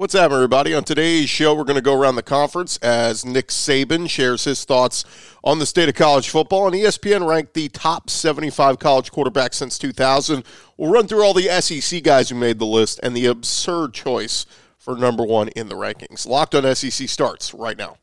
What's 0.00 0.14
up, 0.14 0.32
everybody? 0.32 0.72
On 0.72 0.82
today's 0.82 1.28
show, 1.28 1.54
we're 1.54 1.64
going 1.64 1.76
to 1.76 1.82
go 1.82 1.94
around 1.94 2.14
the 2.14 2.22
conference 2.22 2.78
as 2.78 3.22
Nick 3.22 3.48
Saban 3.48 4.08
shares 4.08 4.44
his 4.44 4.64
thoughts 4.64 5.04
on 5.44 5.58
the 5.58 5.66
state 5.66 5.90
of 5.90 5.94
college 5.94 6.30
football. 6.30 6.66
And 6.66 6.74
ESPN 6.74 7.28
ranked 7.28 7.52
the 7.52 7.68
top 7.68 8.08
75 8.08 8.78
college 8.78 9.12
quarterbacks 9.12 9.56
since 9.56 9.78
2000. 9.78 10.42
We'll 10.78 10.90
run 10.90 11.06
through 11.06 11.22
all 11.22 11.34
the 11.34 11.48
SEC 11.60 12.02
guys 12.02 12.30
who 12.30 12.34
made 12.34 12.58
the 12.58 12.64
list 12.64 12.98
and 13.02 13.14
the 13.14 13.26
absurd 13.26 13.92
choice 13.92 14.46
for 14.78 14.96
number 14.96 15.22
one 15.22 15.48
in 15.48 15.68
the 15.68 15.74
rankings. 15.74 16.26
Locked 16.26 16.54
on 16.54 16.74
SEC 16.74 17.06
starts 17.06 17.52
right 17.52 17.76
now. 17.76 17.98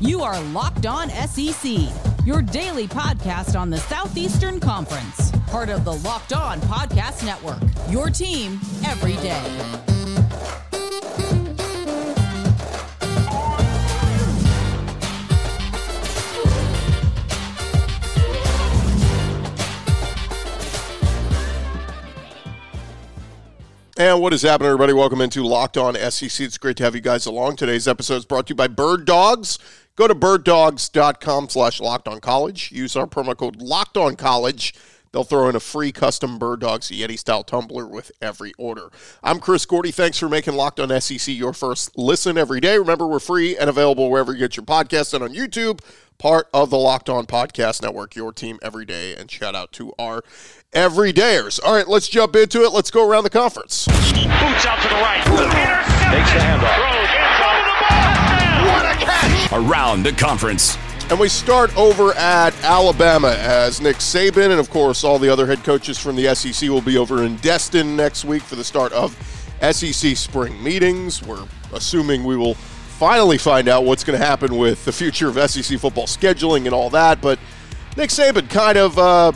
You 0.00 0.22
are 0.22 0.40
Locked 0.52 0.86
On 0.86 1.10
SEC, 1.10 1.88
your 2.24 2.42
daily 2.42 2.86
podcast 2.86 3.58
on 3.58 3.70
the 3.70 3.78
Southeastern 3.78 4.60
Conference, 4.60 5.32
part 5.48 5.68
of 5.68 5.84
the 5.84 5.94
Locked 5.94 6.32
On 6.32 6.60
Podcast 6.60 7.26
Network, 7.26 7.58
your 7.90 8.08
team 8.08 8.60
every 8.84 9.14
day. 9.14 10.07
And 23.98 24.20
what 24.20 24.32
is 24.32 24.42
happening, 24.42 24.68
everybody? 24.68 24.92
Welcome 24.92 25.20
into 25.20 25.42
Locked 25.42 25.76
On 25.76 25.96
SEC. 25.96 26.40
It's 26.46 26.56
great 26.56 26.76
to 26.76 26.84
have 26.84 26.94
you 26.94 27.00
guys 27.00 27.26
along. 27.26 27.56
Today's 27.56 27.88
episode 27.88 28.14
is 28.14 28.24
brought 28.24 28.46
to 28.46 28.52
you 28.52 28.54
by 28.54 28.68
Bird 28.68 29.04
Dogs. 29.04 29.58
Go 29.96 30.06
to 30.06 30.14
birddogs.com 30.14 31.48
slash 31.48 31.80
locked 31.80 32.06
on 32.06 32.20
college. 32.20 32.70
Use 32.70 32.94
our 32.94 33.08
promo 33.08 33.36
code 33.36 33.60
locked 33.60 33.96
on 33.96 34.14
college. 34.14 34.72
They'll 35.10 35.24
throw 35.24 35.48
in 35.48 35.56
a 35.56 35.60
free 35.60 35.90
custom 35.90 36.38
Bird 36.38 36.60
Dogs 36.60 36.92
Yeti 36.92 37.18
style 37.18 37.42
tumbler 37.42 37.88
with 37.88 38.12
every 38.22 38.52
order. 38.56 38.92
I'm 39.20 39.40
Chris 39.40 39.66
Gordy. 39.66 39.90
Thanks 39.90 40.16
for 40.16 40.28
making 40.28 40.54
Locked 40.54 40.78
On 40.78 41.00
SEC 41.00 41.34
your 41.34 41.52
first 41.52 41.98
listen 41.98 42.38
every 42.38 42.60
day. 42.60 42.78
Remember, 42.78 43.04
we're 43.04 43.18
free 43.18 43.56
and 43.56 43.68
available 43.68 44.12
wherever 44.12 44.32
you 44.32 44.38
get 44.38 44.56
your 44.56 44.64
podcasts 44.64 45.12
and 45.12 45.24
on 45.24 45.34
YouTube 45.34 45.80
part 46.18 46.48
of 46.52 46.70
the 46.70 46.76
Locked 46.76 47.08
On 47.08 47.26
Podcast 47.26 47.80
Network, 47.80 48.16
your 48.16 48.32
team 48.32 48.58
every 48.60 48.84
day. 48.84 49.14
And 49.14 49.30
shout 49.30 49.54
out 49.54 49.72
to 49.72 49.92
our 49.98 50.22
everydayers. 50.72 51.60
All 51.64 51.74
right, 51.74 51.86
let's 51.86 52.08
jump 52.08 52.34
into 52.34 52.62
it. 52.64 52.72
Let's 52.72 52.90
go 52.90 53.08
around 53.08 53.22
the 53.22 53.30
conference. 53.30 53.86
Boots 53.86 54.66
out 54.66 54.82
to 54.82 54.88
the 54.88 54.96
right. 54.96 55.22
Takes 56.10 56.32
the 56.32 56.40
handoff. 56.40 56.74
Throws 56.74 57.10
in 57.14 57.22
the 57.22 57.76
ball. 57.80 58.08
What 58.66 58.84
a 58.84 59.04
catch! 59.04 59.52
Around 59.52 60.02
the 60.02 60.12
conference. 60.12 60.76
And 61.10 61.18
we 61.18 61.28
start 61.28 61.74
over 61.76 62.12
at 62.14 62.52
Alabama 62.64 63.34
as 63.38 63.80
Nick 63.80 63.96
Saban 63.96 64.50
and, 64.50 64.60
of 64.60 64.68
course, 64.68 65.04
all 65.04 65.18
the 65.18 65.28
other 65.30 65.46
head 65.46 65.64
coaches 65.64 65.96
from 65.96 66.16
the 66.16 66.34
SEC 66.34 66.68
will 66.68 66.82
be 66.82 66.98
over 66.98 67.22
in 67.22 67.36
Destin 67.36 67.96
next 67.96 68.24
week 68.24 68.42
for 68.42 68.56
the 68.56 68.64
start 68.64 68.92
of 68.92 69.16
SEC 69.62 70.16
spring 70.16 70.62
meetings. 70.62 71.22
We're 71.22 71.46
assuming 71.72 72.24
we 72.24 72.36
will 72.36 72.56
finally 72.98 73.38
find 73.38 73.68
out 73.68 73.84
what's 73.84 74.02
going 74.02 74.18
to 74.18 74.26
happen 74.26 74.56
with 74.56 74.84
the 74.84 74.90
future 74.90 75.28
of 75.28 75.50
SEC 75.50 75.78
football 75.78 76.06
scheduling 76.06 76.64
and 76.64 76.74
all 76.74 76.90
that. 76.90 77.20
But 77.20 77.38
Nick 77.96 78.10
Saban 78.10 78.50
kind 78.50 78.76
of 78.76 78.98
uh, 78.98 79.30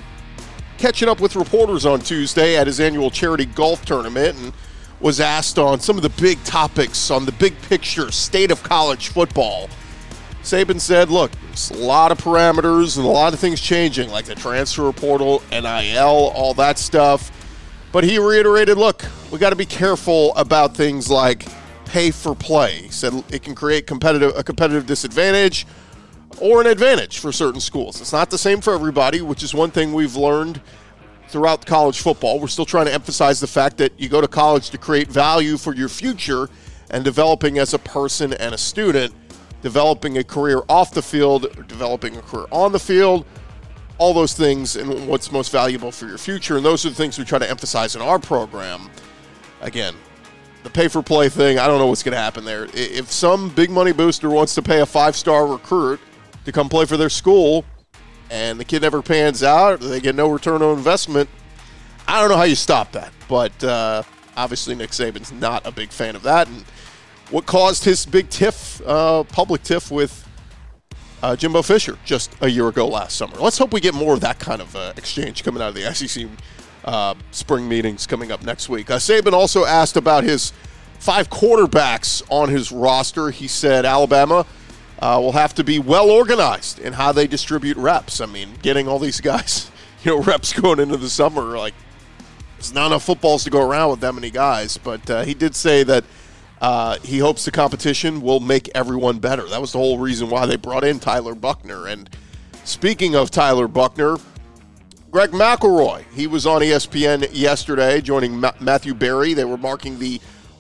catching 0.79 1.09
up 1.09 1.21
with 1.21 1.37
reporters 1.37 1.87
on 1.87 2.01
Tuesday 2.01 2.57
at 2.57 2.67
his 2.67 2.81
annual 2.81 3.09
charity 3.09 3.45
golf 3.45 3.85
tournament 3.85 4.37
and 4.37 4.53
was 4.99 5.21
asked 5.21 5.61
on 5.61 5.79
some 5.79 5.97
of 5.97 6.03
the 6.03 6.09
big 6.21 6.43
topics 6.43 7.09
on 7.09 7.25
the 7.25 7.31
big 7.31 7.61
picture 7.63 8.11
state 8.11 8.51
of 8.51 8.65
college 8.65 9.09
football. 9.09 9.69
Saban 10.43 10.81
said, 10.81 11.09
look, 11.09 11.31
there's 11.47 11.71
a 11.71 11.75
lot 11.75 12.11
of 12.11 12.19
parameters 12.19 12.97
and 12.97 13.07
a 13.07 13.09
lot 13.09 13.33
of 13.33 13.39
things 13.39 13.61
changing, 13.61 14.11
like 14.11 14.25
the 14.25 14.35
transfer 14.35 14.91
portal, 14.93 15.41
NIL, 15.53 16.33
all 16.35 16.53
that 16.55 16.81
stuff. 16.81 17.31
But 17.93 18.03
he 18.03 18.19
reiterated, 18.19 18.77
look, 18.77 19.05
we 19.31 19.39
got 19.39 19.51
to 19.51 19.57
be 19.57 19.67
careful 19.67 20.35
about 20.35 20.75
things 20.75 21.09
like 21.09 21.47
pay 21.93 22.11
for 22.11 22.35
play. 22.35 22.77
He 22.85 22.89
said 22.89 23.13
it 23.29 23.43
can 23.43 23.55
create 23.55 23.87
competitive 23.87 24.33
a 24.35 24.43
competitive 24.43 24.87
disadvantage 24.87 25.67
or 26.41 26.63
an 26.63 26.67
advantage 26.67 27.19
for 27.19 27.33
certain 27.33 27.61
schools. 27.61 28.01
It's 28.01 28.15
not 28.15 28.31
the 28.31 28.39
same 28.39 28.63
for 28.63 28.73
everybody, 28.73 29.21
which 29.21 29.43
is 29.43 29.53
one 29.53 29.71
thing 29.71 29.93
we've 29.93 30.17
learned 30.17 30.63
throughout 31.29 31.67
college 31.67 32.01
football. 32.01 32.41
We're 32.41 32.49
still 32.49 32.65
trying 32.65 32.87
to 32.87 32.95
emphasize 32.95 33.41
the 33.41 33.47
fact 33.47 33.77
that 33.77 33.93
you 34.01 34.09
go 34.09 34.23
to 34.23 34.27
college 34.27 34.71
to 34.71 34.79
create 34.79 35.09
value 35.09 35.59
for 35.59 35.75
your 35.75 35.91
future 35.91 36.49
and 36.89 37.05
developing 37.05 37.59
as 37.59 37.75
a 37.75 37.79
person 37.79 38.33
and 38.33 38.55
a 38.55 38.59
student, 38.59 39.13
developing 39.61 40.17
a 40.17 40.25
career 40.25 40.63
off 40.71 40.95
the 40.95 41.03
field, 41.03 41.43
developing 41.69 42.17
a 42.17 42.23
career 42.23 42.47
on 42.51 42.73
the 42.73 42.81
field, 42.81 43.27
all 43.99 44.15
those 44.15 44.33
things 44.33 44.77
and 44.77 45.07
what's 45.07 45.31
most 45.31 45.53
valuable 45.53 45.93
for 45.93 46.07
your 46.07 46.19
future. 46.19 46.57
And 46.57 46.65
those 46.65 46.87
are 46.87 46.89
the 46.89 46.95
things 46.95 47.19
we 47.19 47.27
try 47.27 47.39
to 47.39 47.51
emphasize 47.51 47.95
in 47.95 48.01
our 48.01 48.19
program. 48.19 48.89
Again, 49.61 49.95
the 50.63 50.71
pay 50.71 50.89
for 50.89 51.03
play 51.03 51.29
thing, 51.29 51.59
I 51.59 51.67
don't 51.67 51.79
know 51.79 51.87
what's 51.87 52.03
going 52.03 52.13
to 52.13 52.21
happen 52.21 52.45
there. 52.45 52.69
If 52.73 53.11
some 53.11 53.49
big 53.51 53.71
money 53.71 53.93
booster 53.93 54.31
wants 54.31 54.55
to 54.55 54.63
pay 54.63 54.81
a 54.81 54.87
five 54.87 55.17
star 55.17 55.47
recruit 55.47 56.01
to 56.45 56.53
come 56.53 56.69
play 56.69 56.85
for 56.85 56.97
their 56.97 57.11
school 57.11 57.65
and 58.31 58.59
the 58.59 58.65
kid 58.65 58.83
never 58.83 59.03
pans 59.03 59.43
out, 59.43 59.81
they 59.81 60.01
get 60.01 60.15
no 60.15 60.31
return 60.31 60.63
on 60.63 60.77
investment, 60.77 61.29
I 62.07 62.21
don't 62.21 62.31
know 62.31 62.37
how 62.37 62.45
you 62.45 62.55
stop 62.55 62.93
that. 62.93 63.13
But 63.29 63.65
uh, 63.65 64.03
obviously, 64.37 64.75
Nick 64.75 64.91
Saban's 64.91 65.33
not 65.33 65.67
a 65.67 65.73
big 65.73 65.91
fan 65.91 66.17
of 66.17 66.23
that. 66.23 66.49
And 66.49 66.65
what 67.31 67.47
caused 67.47 67.85
his 67.85 68.07
big 68.07 68.29
tiff, 68.31 68.81
uh, 68.87 69.25
public 69.25 69.63
tiff 69.63 69.91
with 69.91 70.29
uh, 71.23 71.37
Jimbo 71.37 71.63
Fisher 71.63 71.99
just 72.05 72.35
a 72.41 72.49
year 72.49 72.69
ago 72.69 72.87
last 72.87 73.17
summer. 73.17 73.37
Let's 73.37 73.59
hope 73.59 73.73
we 73.73 73.81
get 73.81 73.95
more 73.95 74.15
of 74.15 74.21
that 74.21 74.39
kind 74.39 74.61
of 74.61 74.75
uh, 74.75 74.93
exchange 74.97 75.45
coming 75.45 75.63
out 75.63 75.69
of 75.71 75.75
the 75.75 75.95
SEC 75.95 76.27
uh, 76.85 77.15
spring 77.31 77.69
meetings 77.69 78.07
coming 78.07 78.33
up 78.33 78.43
next 78.43 78.69
week. 78.69 78.91
Uh, 78.91 78.99
Saban 78.99 79.33
also 79.33 79.65
asked 79.65 79.97
about 79.97 80.25
his 80.25 80.53
five 80.99 81.31
quarterbacks 81.31 82.23
on 82.29 82.49
his 82.49 82.71
roster. 82.73 83.31
He 83.31 83.49
said 83.49 83.85
Alabama 83.85 84.47
uh, 85.01 85.19
will 85.21 85.33
have 85.33 85.55
to 85.55 85.65
be 85.65 85.79
well 85.79 86.11
organized 86.11 86.79
in 86.79 86.93
how 86.93 87.13
they 87.13 87.27
distribute 87.27 87.77
reps. 87.77 88.21
I 88.21 88.27
mean, 88.27 88.55
getting 88.63 88.87
all 88.89 88.99
these 88.99 89.21
guys, 89.21 89.71
you 90.05 90.13
know, 90.13 90.23
reps 90.23 90.53
going 90.53 90.81
into 90.81 90.97
the 90.97 91.11
summer, 91.11 91.59
like 91.59 91.75
there's 92.57 92.73
not 92.73 92.87
enough 92.87 93.05
footballs 93.05 93.45
to 93.45 93.51
go 93.51 93.69
around 93.69 93.91
with 93.91 94.01
that 94.01 94.15
many 94.15 94.31
guys. 94.31 94.79
But 94.79 95.09
uh, 95.11 95.25
he 95.25 95.35
did 95.35 95.55
say 95.55 95.83
that. 95.85 96.05
Uh, 96.61 96.97
he 97.03 97.19
hopes 97.19 97.45
the 97.45 97.51
competition 97.51 98.21
will 98.21 98.39
make 98.39 98.71
everyone 98.73 99.19
better. 99.19 99.43
That 99.49 99.61
was 99.61 99.73
the 99.73 99.79
whole 99.79 99.99
reason 99.99 100.31
why 100.31 100.47
they 100.47 100.55
brought 100.55 100.85
in 100.85 101.01
Tyler 101.01 101.35
Buchner. 101.35 101.89
And 101.89 102.09
speaking 102.63 103.17
of 103.17 103.33
Tyler 103.33 103.67
Buchner, 103.67 104.17
Greg 105.13 105.33
McElroy, 105.33 106.05
he 106.15 106.27
was 106.27 106.47
on 106.47 106.63
ESPN 106.63 107.29
yesterday 107.33 108.01
joining 108.01 108.41
Ma- 108.41 108.55
Matthew 108.61 108.95
Berry. 108.95 109.35
They 109.35 109.45
were 109.45 109.59
marking 109.59 109.99
the 109.99 110.19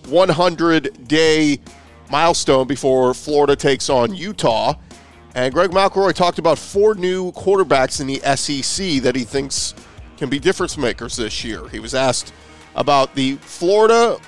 100 0.08 1.08
day 1.08 1.58
milestone 2.10 2.66
before 2.66 3.14
Florida 3.14 3.56
takes 3.56 3.88
on 3.88 4.14
Utah. 4.14 4.74
And 5.34 5.54
Greg 5.54 5.70
McElroy 5.70 6.12
talked 6.12 6.38
about 6.38 6.58
four 6.58 6.94
new 6.94 7.32
quarterbacks 7.32 7.98
in 8.02 8.06
the 8.06 8.20
SEC 8.36 9.02
that 9.02 9.16
he 9.16 9.24
thinks 9.24 9.74
can 10.18 10.28
be 10.28 10.38
difference 10.38 10.76
makers 10.76 11.16
this 11.16 11.42
year. 11.42 11.66
He 11.68 11.80
was 11.80 11.94
asked 11.94 12.34
about 12.74 13.14
the 13.14 13.36
Florida 13.36 14.18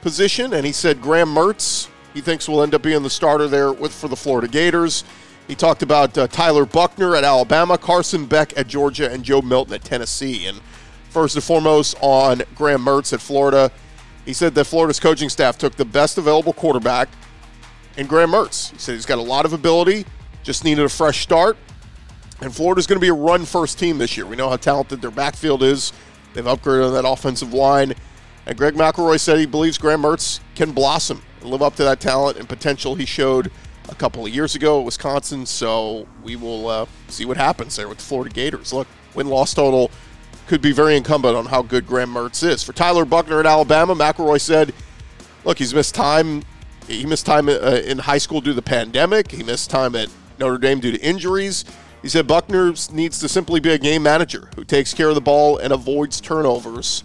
position, 0.00 0.52
and 0.52 0.66
he 0.66 0.72
said 0.72 1.00
Graham 1.00 1.32
Mertz, 1.32 1.86
he 2.12 2.20
thinks 2.20 2.48
will 2.48 2.64
end 2.64 2.74
up 2.74 2.82
being 2.82 3.04
the 3.04 3.10
starter 3.10 3.46
there 3.46 3.72
with 3.72 3.94
for 3.94 4.08
the 4.08 4.16
Florida 4.16 4.48
Gators. 4.48 5.04
He 5.50 5.56
talked 5.56 5.82
about 5.82 6.16
uh, 6.16 6.28
Tyler 6.28 6.64
Buchner 6.64 7.16
at 7.16 7.24
Alabama, 7.24 7.76
Carson 7.76 8.24
Beck 8.26 8.56
at 8.56 8.68
Georgia, 8.68 9.10
and 9.10 9.24
Joe 9.24 9.42
Milton 9.42 9.74
at 9.74 9.82
Tennessee. 9.82 10.46
And 10.46 10.60
first 11.08 11.34
and 11.34 11.42
foremost 11.42 11.96
on 12.00 12.42
Graham 12.54 12.84
Mertz 12.84 13.12
at 13.12 13.20
Florida, 13.20 13.72
he 14.24 14.32
said 14.32 14.54
that 14.54 14.66
Florida's 14.66 15.00
coaching 15.00 15.28
staff 15.28 15.58
took 15.58 15.74
the 15.74 15.84
best 15.84 16.18
available 16.18 16.52
quarterback 16.52 17.08
in 17.96 18.06
Graham 18.06 18.30
Mertz. 18.30 18.70
He 18.70 18.78
said 18.78 18.92
he's 18.92 19.06
got 19.06 19.18
a 19.18 19.22
lot 19.22 19.44
of 19.44 19.52
ability, 19.52 20.06
just 20.44 20.62
needed 20.62 20.84
a 20.84 20.88
fresh 20.88 21.20
start. 21.20 21.56
And 22.40 22.54
Florida's 22.54 22.86
going 22.86 23.00
to 23.00 23.04
be 23.04 23.08
a 23.08 23.12
run 23.12 23.44
first 23.44 23.76
team 23.76 23.98
this 23.98 24.16
year. 24.16 24.26
We 24.26 24.36
know 24.36 24.50
how 24.50 24.56
talented 24.56 25.02
their 25.02 25.10
backfield 25.10 25.64
is. 25.64 25.92
They've 26.32 26.44
upgraded 26.44 26.86
on 26.86 26.92
that 26.92 27.08
offensive 27.08 27.52
line. 27.52 27.94
And 28.46 28.56
Greg 28.56 28.74
McElroy 28.74 29.18
said 29.18 29.40
he 29.40 29.46
believes 29.46 29.78
Graham 29.78 30.02
Mertz 30.02 30.38
can 30.54 30.70
blossom 30.70 31.22
and 31.40 31.50
live 31.50 31.60
up 31.60 31.74
to 31.74 31.82
that 31.82 31.98
talent 31.98 32.38
and 32.38 32.48
potential 32.48 32.94
he 32.94 33.04
showed 33.04 33.50
a 33.88 33.94
couple 33.94 34.24
of 34.26 34.32
years 34.32 34.54
ago 34.54 34.80
at 34.80 34.84
Wisconsin. 34.84 35.46
So 35.46 36.06
we 36.22 36.36
will 36.36 36.68
uh, 36.68 36.86
see 37.08 37.24
what 37.24 37.36
happens 37.36 37.76
there 37.76 37.88
with 37.88 37.98
the 37.98 38.04
Florida 38.04 38.32
Gators. 38.32 38.72
Look, 38.72 38.88
win 39.14 39.28
loss 39.28 39.54
total 39.54 39.90
could 40.46 40.60
be 40.60 40.72
very 40.72 40.96
incumbent 40.96 41.36
on 41.36 41.46
how 41.46 41.62
good 41.62 41.86
Graham 41.86 42.12
Mertz 42.12 42.42
is. 42.42 42.62
For 42.64 42.72
Tyler 42.72 43.04
Buchner 43.04 43.38
at 43.38 43.46
Alabama, 43.46 43.94
McElroy 43.94 44.40
said, 44.40 44.74
look, 45.44 45.58
he's 45.58 45.72
missed 45.72 45.94
time. 45.94 46.42
He 46.88 47.06
missed 47.06 47.24
time 47.24 47.48
uh, 47.48 47.80
in 47.84 47.98
high 47.98 48.18
school 48.18 48.40
due 48.40 48.50
to 48.50 48.54
the 48.54 48.62
pandemic. 48.62 49.30
He 49.30 49.44
missed 49.44 49.70
time 49.70 49.94
at 49.94 50.08
Notre 50.40 50.58
Dame 50.58 50.80
due 50.80 50.90
to 50.90 51.00
injuries. 51.00 51.64
He 52.02 52.08
said 52.08 52.26
Buchner 52.26 52.72
needs 52.92 53.20
to 53.20 53.28
simply 53.28 53.60
be 53.60 53.70
a 53.70 53.78
game 53.78 54.02
manager 54.02 54.50
who 54.56 54.64
takes 54.64 54.92
care 54.92 55.08
of 55.08 55.14
the 55.14 55.20
ball 55.20 55.58
and 55.58 55.72
avoids 55.72 56.20
turnovers. 56.20 57.04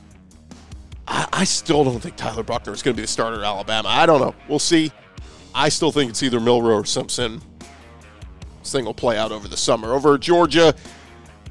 I, 1.07 1.27
I 1.31 1.43
still 1.43 1.83
don't 1.83 1.99
think 1.99 2.15
Tyler 2.15 2.41
Buchner 2.41 2.73
is 2.73 2.81
going 2.81 2.95
to 2.95 2.99
be 2.99 3.03
the 3.03 3.07
starter 3.07 3.37
at 3.37 3.45
Alabama. 3.45 3.89
I 3.89 4.07
don't 4.07 4.21
know. 4.21 4.33
We'll 4.49 4.57
see. 4.57 4.91
I 5.55 5.69
still 5.69 5.91
think 5.91 6.09
it's 6.09 6.21
either 6.21 6.41
Milroe 6.41 6.75
or 6.75 6.85
Simpson. 6.85 7.41
This 8.59 8.71
thing 8.73 8.83
will 8.83 8.93
play 8.93 9.17
out 9.17 9.31
over 9.31 9.47
the 9.47 9.55
summer. 9.55 9.93
Over 9.93 10.17
Georgia, 10.17 10.75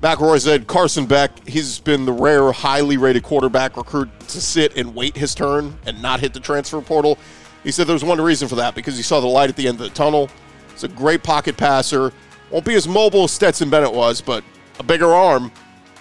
McElroy 0.03 0.43
said 0.43 0.67
Carson 0.67 1.07
Beck, 1.07 1.49
he's 1.49 1.79
been 1.79 2.05
the 2.05 2.13
rare, 2.13 2.53
highly 2.53 2.99
rated 2.99 3.23
quarterback 3.23 3.79
recruit 3.79 4.11
to 4.21 4.41
sit 4.43 4.77
and 4.77 4.95
wait 4.95 5.17
his 5.17 5.35
turn 5.35 5.79
and 5.87 6.03
not 6.03 6.21
hit 6.21 6.35
the 6.35 6.41
transfer 6.41 6.83
portal. 6.83 7.19
He 7.63 7.71
said 7.71 7.87
there's 7.87 8.05
one 8.05 8.21
reason 8.21 8.47
for 8.47 8.57
that 8.57 8.75
because 8.75 8.99
he 8.99 9.03
saw 9.03 9.21
the 9.21 9.27
light 9.27 9.49
at 9.49 9.57
the 9.57 9.67
end 9.67 9.81
of 9.81 9.89
the 9.89 9.95
tunnel. 9.95 10.29
He's 10.73 10.85
a 10.85 10.89
great 10.89 11.23
pocket 11.23 11.57
passer. 11.57 12.13
Won't 12.51 12.67
be 12.67 12.75
as 12.75 12.87
mobile 12.87 13.25
as 13.25 13.33
Stetson 13.33 13.71
Bennett 13.71 13.95
was, 13.95 14.21
but 14.21 14.45
a 14.79 14.83
bigger 14.83 15.15
arm. 15.15 15.51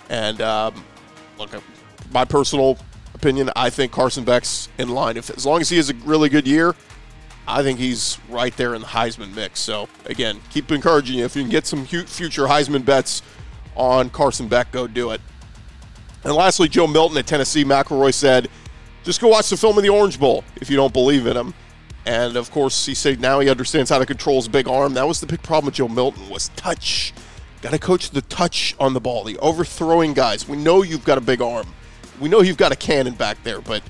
And 0.10 0.42
um, 0.42 0.84
look, 1.38 1.52
my 2.12 2.26
personal 2.26 2.78
opinion, 3.14 3.50
I 3.56 3.70
think 3.70 3.94
Carson 3.94 4.26
Beck's 4.26 4.68
in 4.78 4.90
line. 4.90 5.16
If 5.16 5.30
as 5.30 5.46
long 5.46 5.62
as 5.62 5.70
he 5.70 5.78
has 5.78 5.90
a 5.90 5.94
really 6.04 6.28
good 6.28 6.46
year, 6.46 6.76
I 7.48 7.62
think 7.62 7.80
he's 7.80 8.18
right 8.30 8.56
there 8.56 8.74
in 8.74 8.82
the 8.82 8.88
Heisman 8.88 9.34
mix. 9.36 9.60
So 9.60 9.90
again, 10.06 10.40
keep 10.50 10.72
encouraging 10.72 11.18
you. 11.18 11.26
If 11.26 11.36
you 11.36 11.44
can 11.44 11.52
get 11.52 11.66
some 11.66 11.86
future 11.86 12.46
Heisman 12.46 12.86
bets 12.86 13.22
on 13.76 14.10
Carson 14.10 14.48
Beck, 14.48 14.72
go 14.72 14.88
do 14.88 15.12
it. 15.12 15.22
And 16.24 16.34
lastly, 16.34 16.70
Joe 16.70 16.88
Milton 16.88 17.18
at 17.18 17.28
Tennessee, 17.28 17.66
McElroy 17.66 18.14
said, 18.14 18.50
just 19.04 19.20
go 19.20 19.28
watch 19.28 19.50
the 19.50 19.58
film 19.58 19.78
of 19.78 19.84
the 19.84 19.90
Orange 19.90 20.18
Bowl 20.20 20.46
if 20.56 20.70
you 20.70 20.78
don't 20.78 20.94
believe 20.94 21.28
in 21.28 21.36
him. 21.36 21.54
And 22.06 22.38
of 22.38 22.52
course, 22.52 22.86
he 22.86 22.94
said 22.94 23.20
now 23.20 23.40
he 23.40 23.50
understands 23.50 23.90
how 23.90 24.00
to 24.00 24.06
control 24.06 24.38
his 24.38 24.48
big 24.48 24.68
arm. 24.68 24.94
That 24.94 25.08
was 25.08 25.20
the 25.20 25.26
big 25.26 25.44
problem 25.44 25.66
with 25.66 25.76
Joe 25.76 25.90
Milton 25.90 26.30
was 26.30 26.50
touch. 26.56 27.14
Got 27.62 27.72
to 27.72 27.80
coach 27.80 28.10
the 28.10 28.22
touch 28.22 28.76
on 28.80 28.94
the 28.94 29.00
ball, 29.02 29.24
the 29.24 29.38
overthrowing 29.40 30.14
guys. 30.14 30.48
We 30.48 30.58
know 30.58 30.84
you've 30.84 31.06
got 31.06 31.18
a 31.18 31.22
big 31.22 31.42
arm. 31.42 31.68
We 32.20 32.30
know 32.30 32.42
you've 32.42 32.58
got 32.58 32.72
a 32.72 32.76
cannon 32.76 33.16
back 33.16 33.42
there, 33.44 33.62
but 33.62 33.84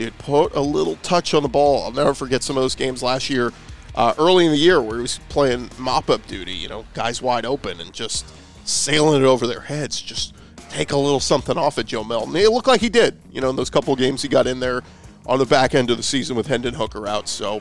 dude, 0.00 0.16
put 0.16 0.54
a 0.54 0.60
little 0.60 0.96
touch 0.96 1.34
on 1.34 1.42
the 1.42 1.48
ball. 1.48 1.84
I'll 1.84 1.92
never 1.92 2.14
forget 2.14 2.42
some 2.42 2.56
of 2.56 2.62
those 2.62 2.74
games 2.74 3.02
last 3.02 3.28
year, 3.28 3.52
uh, 3.94 4.14
early 4.18 4.46
in 4.46 4.50
the 4.50 4.56
year, 4.56 4.80
where 4.80 4.96
he 4.96 5.02
was 5.02 5.20
playing 5.28 5.68
mop-up 5.78 6.26
duty. 6.26 6.54
You 6.54 6.68
know, 6.68 6.86
guys 6.94 7.20
wide 7.20 7.44
open 7.44 7.80
and 7.82 7.92
just 7.92 8.26
sailing 8.64 9.22
it 9.22 9.26
over 9.26 9.46
their 9.46 9.60
heads. 9.60 10.00
Just 10.00 10.34
take 10.70 10.92
a 10.92 10.96
little 10.96 11.20
something 11.20 11.58
off 11.58 11.76
at 11.76 11.84
Joe 11.84 12.02
Milton. 12.02 12.34
It 12.34 12.50
looked 12.50 12.66
like 12.66 12.80
he 12.80 12.88
did. 12.88 13.18
You 13.30 13.42
know, 13.42 13.50
in 13.50 13.56
those 13.56 13.68
couple 13.68 13.94
games 13.94 14.22
he 14.22 14.28
got 14.28 14.46
in 14.46 14.58
there 14.58 14.82
on 15.26 15.38
the 15.38 15.44
back 15.44 15.74
end 15.74 15.90
of 15.90 15.98
the 15.98 16.02
season 16.02 16.34
with 16.34 16.46
Hendon 16.46 16.72
Hooker 16.72 17.06
out. 17.06 17.28
So 17.28 17.60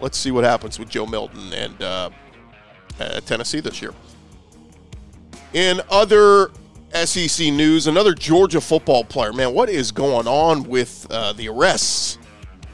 let's 0.00 0.18
see 0.18 0.32
what 0.32 0.42
happens 0.42 0.80
with 0.80 0.88
Joe 0.88 1.06
Milton 1.06 1.52
and 1.52 1.80
uh, 1.80 2.10
Tennessee 3.24 3.60
this 3.60 3.80
year. 3.80 3.94
In 5.52 5.80
other 5.90 6.50
SEC 6.94 7.52
news, 7.52 7.86
another 7.86 8.14
Georgia 8.14 8.60
football 8.60 9.04
player. 9.04 9.32
Man, 9.32 9.54
what 9.54 9.68
is 9.68 9.92
going 9.92 10.26
on 10.26 10.64
with 10.64 11.06
uh, 11.10 11.32
the 11.34 11.48
arrests 11.48 12.18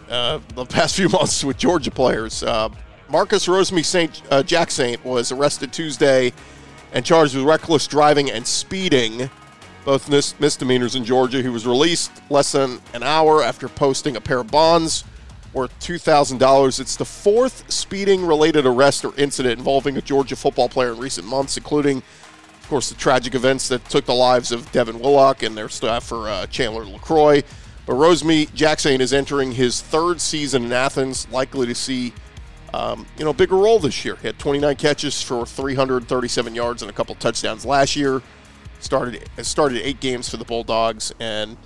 uh, 0.08 0.38
the 0.54 0.64
past 0.64 0.96
few 0.96 1.08
months 1.10 1.42
with 1.44 1.58
Georgia 1.58 1.90
players? 1.90 2.42
Uh, 2.42 2.68
Marcus 3.08 3.46
Rosemy 3.46 3.84
Saint 3.84 4.22
uh, 4.30 4.42
Jack 4.42 4.70
Saint 4.70 5.04
was 5.04 5.32
arrested 5.32 5.72
Tuesday 5.72 6.32
and 6.92 7.04
charged 7.04 7.34
with 7.34 7.44
reckless 7.44 7.86
driving 7.86 8.30
and 8.30 8.46
speeding 8.46 9.28
both 9.84 10.08
mis- 10.08 10.38
misdemeanors 10.40 10.94
in 10.94 11.04
Georgia. 11.04 11.42
He 11.42 11.48
was 11.48 11.66
released 11.66 12.10
less 12.30 12.52
than 12.52 12.80
an 12.94 13.02
hour 13.02 13.42
after 13.42 13.68
posting 13.68 14.16
a 14.16 14.20
pair 14.20 14.40
of 14.40 14.50
bonds 14.50 15.04
worth 15.52 15.78
$2,000. 15.80 16.80
It's 16.80 16.96
the 16.96 17.04
fourth 17.04 17.70
speeding 17.70 18.26
related 18.26 18.66
arrest 18.66 19.04
or 19.04 19.14
incident 19.16 19.58
involving 19.58 19.96
a 19.96 20.02
Georgia 20.02 20.36
football 20.36 20.68
player 20.68 20.92
in 20.92 20.98
recent 20.98 21.26
months, 21.26 21.56
including, 21.56 22.02
of 22.64 22.70
course, 22.70 22.88
the 22.88 22.94
tragic 22.94 23.34
events 23.34 23.68
that 23.68 23.84
took 23.90 24.06
the 24.06 24.14
lives 24.14 24.50
of 24.50 24.70
Devin 24.72 24.98
Willock 24.98 25.42
and 25.42 25.56
their 25.56 25.68
staffer 25.68 26.28
uh, 26.28 26.46
Chandler 26.46 26.84
LeCroy. 26.84 27.44
But 27.86 27.92
Rosemy 27.92 28.52
Jackson 28.54 29.00
is 29.02 29.12
entering 29.12 29.52
his 29.52 29.82
third 29.82 30.20
season 30.20 30.64
in 30.64 30.72
Athens, 30.72 31.28
likely 31.30 31.66
to 31.66 31.74
see 31.74 32.14
um, 32.72 33.06
you 33.18 33.24
know, 33.24 33.30
a 33.30 33.34
bigger 33.34 33.56
role 33.56 33.78
this 33.78 34.04
year. 34.04 34.16
He 34.16 34.26
had 34.26 34.38
29 34.38 34.76
catches 34.76 35.22
for 35.22 35.46
337 35.46 36.54
yards 36.54 36.82
and 36.82 36.90
a 36.90 36.94
couple 36.94 37.14
touchdowns 37.14 37.64
last 37.64 37.94
year 37.94 38.22
started 38.84 39.28
started 39.42 39.84
eight 39.84 40.00
games 40.00 40.28
for 40.28 40.36
the 40.36 40.44
Bulldogs, 40.44 41.12
and 41.18 41.56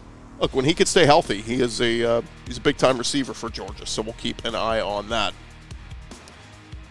look, 0.40 0.54
when 0.54 0.64
he 0.64 0.74
could 0.74 0.88
stay 0.88 1.04
healthy, 1.04 1.40
he 1.40 1.60
is 1.60 1.80
a 1.80 2.04
uh, 2.04 2.22
he's 2.46 2.58
a 2.58 2.60
big 2.60 2.76
time 2.76 2.96
receiver 2.96 3.34
for 3.34 3.50
Georgia. 3.50 3.86
So 3.86 4.02
we'll 4.02 4.14
keep 4.14 4.44
an 4.44 4.54
eye 4.54 4.80
on 4.80 5.08
that. 5.10 5.34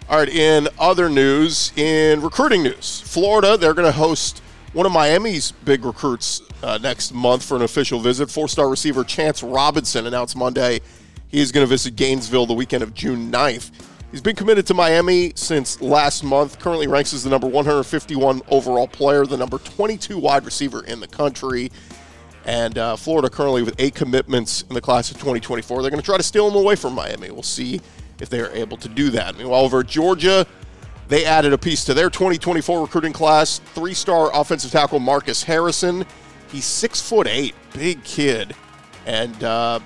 All 0.10 0.18
right, 0.18 0.30
in 0.30 0.70
other 0.80 1.10
news, 1.10 1.74
in 1.76 2.22
recruiting 2.22 2.64
news, 2.64 3.02
Florida 3.02 3.58
they're 3.58 3.74
going 3.74 3.92
to 3.92 3.92
host 3.92 4.42
one 4.72 4.86
of 4.86 4.94
Miami's 4.94 5.52
big 5.52 5.84
recruits 5.84 6.42
uh, 6.64 6.80
next 6.82 7.14
month 7.14 7.44
for 7.44 7.58
an 7.58 7.64
official 7.64 8.00
visit. 8.00 8.32
Four-star 8.32 8.70
receiver 8.70 9.04
Chance 9.04 9.44
Robinson 9.44 10.08
announced 10.08 10.38
Monday 10.38 10.80
he 11.28 11.42
is 11.42 11.52
going 11.52 11.66
to 11.66 11.70
visit 11.70 11.98
Gainesville 11.98 12.46
the 12.46 12.54
weekend 12.54 12.84
of 12.84 12.94
June 12.94 13.30
9th. 13.30 13.72
He's 14.12 14.22
been 14.22 14.38
committed 14.38 14.66
to 14.68 14.74
Miami 14.74 15.34
since 15.36 15.82
last 15.82 16.24
month. 16.24 16.58
Currently 16.58 16.88
ranks 16.88 17.14
as 17.14 17.26
the 17.26 17.30
number 17.30 17.48
151 17.48 18.44
overall 18.48 18.88
player, 18.88 19.26
the 19.26 19.36
number 19.36 19.58
22 19.58 20.18
wide 20.18 20.46
receiver 20.46 20.86
in 20.86 21.02
the 21.02 21.08
country. 21.08 21.70
And 22.46 22.78
uh, 22.78 22.96
Florida 22.96 23.30
currently 23.30 23.62
with 23.62 23.76
eight 23.78 23.94
commitments 23.94 24.62
in 24.62 24.74
the 24.74 24.80
class 24.80 25.12
of 25.12 25.18
2024. 25.18 25.82
They're 25.82 25.92
going 25.92 26.02
to 26.02 26.06
try 26.06 26.16
to 26.16 26.24
steal 26.24 26.50
him 26.50 26.56
away 26.56 26.78
from 26.78 26.94
Miami. 26.94 27.30
We'll 27.30 27.44
see 27.44 27.82
if 28.20 28.30
they 28.30 28.40
are 28.40 28.52
able 28.52 28.78
to 28.78 28.90
do 28.90 29.10
that. 29.12 29.38
Meanwhile, 29.38 29.62
over 29.62 29.84
Georgia, 29.84 30.46
they 31.08 31.26
added 31.26 31.54
a 31.54 31.58
piece 31.58 31.86
to 31.86 31.94
their 31.94 32.10
2024 32.10 32.82
recruiting 32.82 33.14
class. 33.14 33.60
Three-star 33.60 34.32
offensive 34.34 34.72
tackle 34.72 35.00
Marcus 35.00 35.44
Harrison. 35.44 36.06
He's 36.52 36.66
six 36.66 37.02
foot 37.02 37.28
eight, 37.28 37.56
big 37.74 38.04
kid, 38.04 38.56
and 39.06 39.44
uh, 39.44 39.80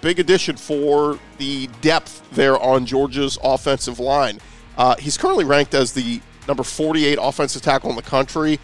big 0.00 0.18
addition 0.18 0.56
for 0.56 1.18
the 1.38 1.68
depth 1.80 2.28
there 2.32 2.58
on 2.60 2.86
Georgia's 2.86 3.38
offensive 3.42 3.98
line. 3.98 4.38
Uh, 4.76 4.96
he's 4.96 5.16
currently 5.16 5.44
ranked 5.44 5.74
as 5.74 5.92
the 5.92 6.20
number 6.48 6.62
48 6.62 7.18
offensive 7.20 7.62
tackle 7.62 7.90
in 7.90 7.96
the 7.96 8.02
country 8.02 8.58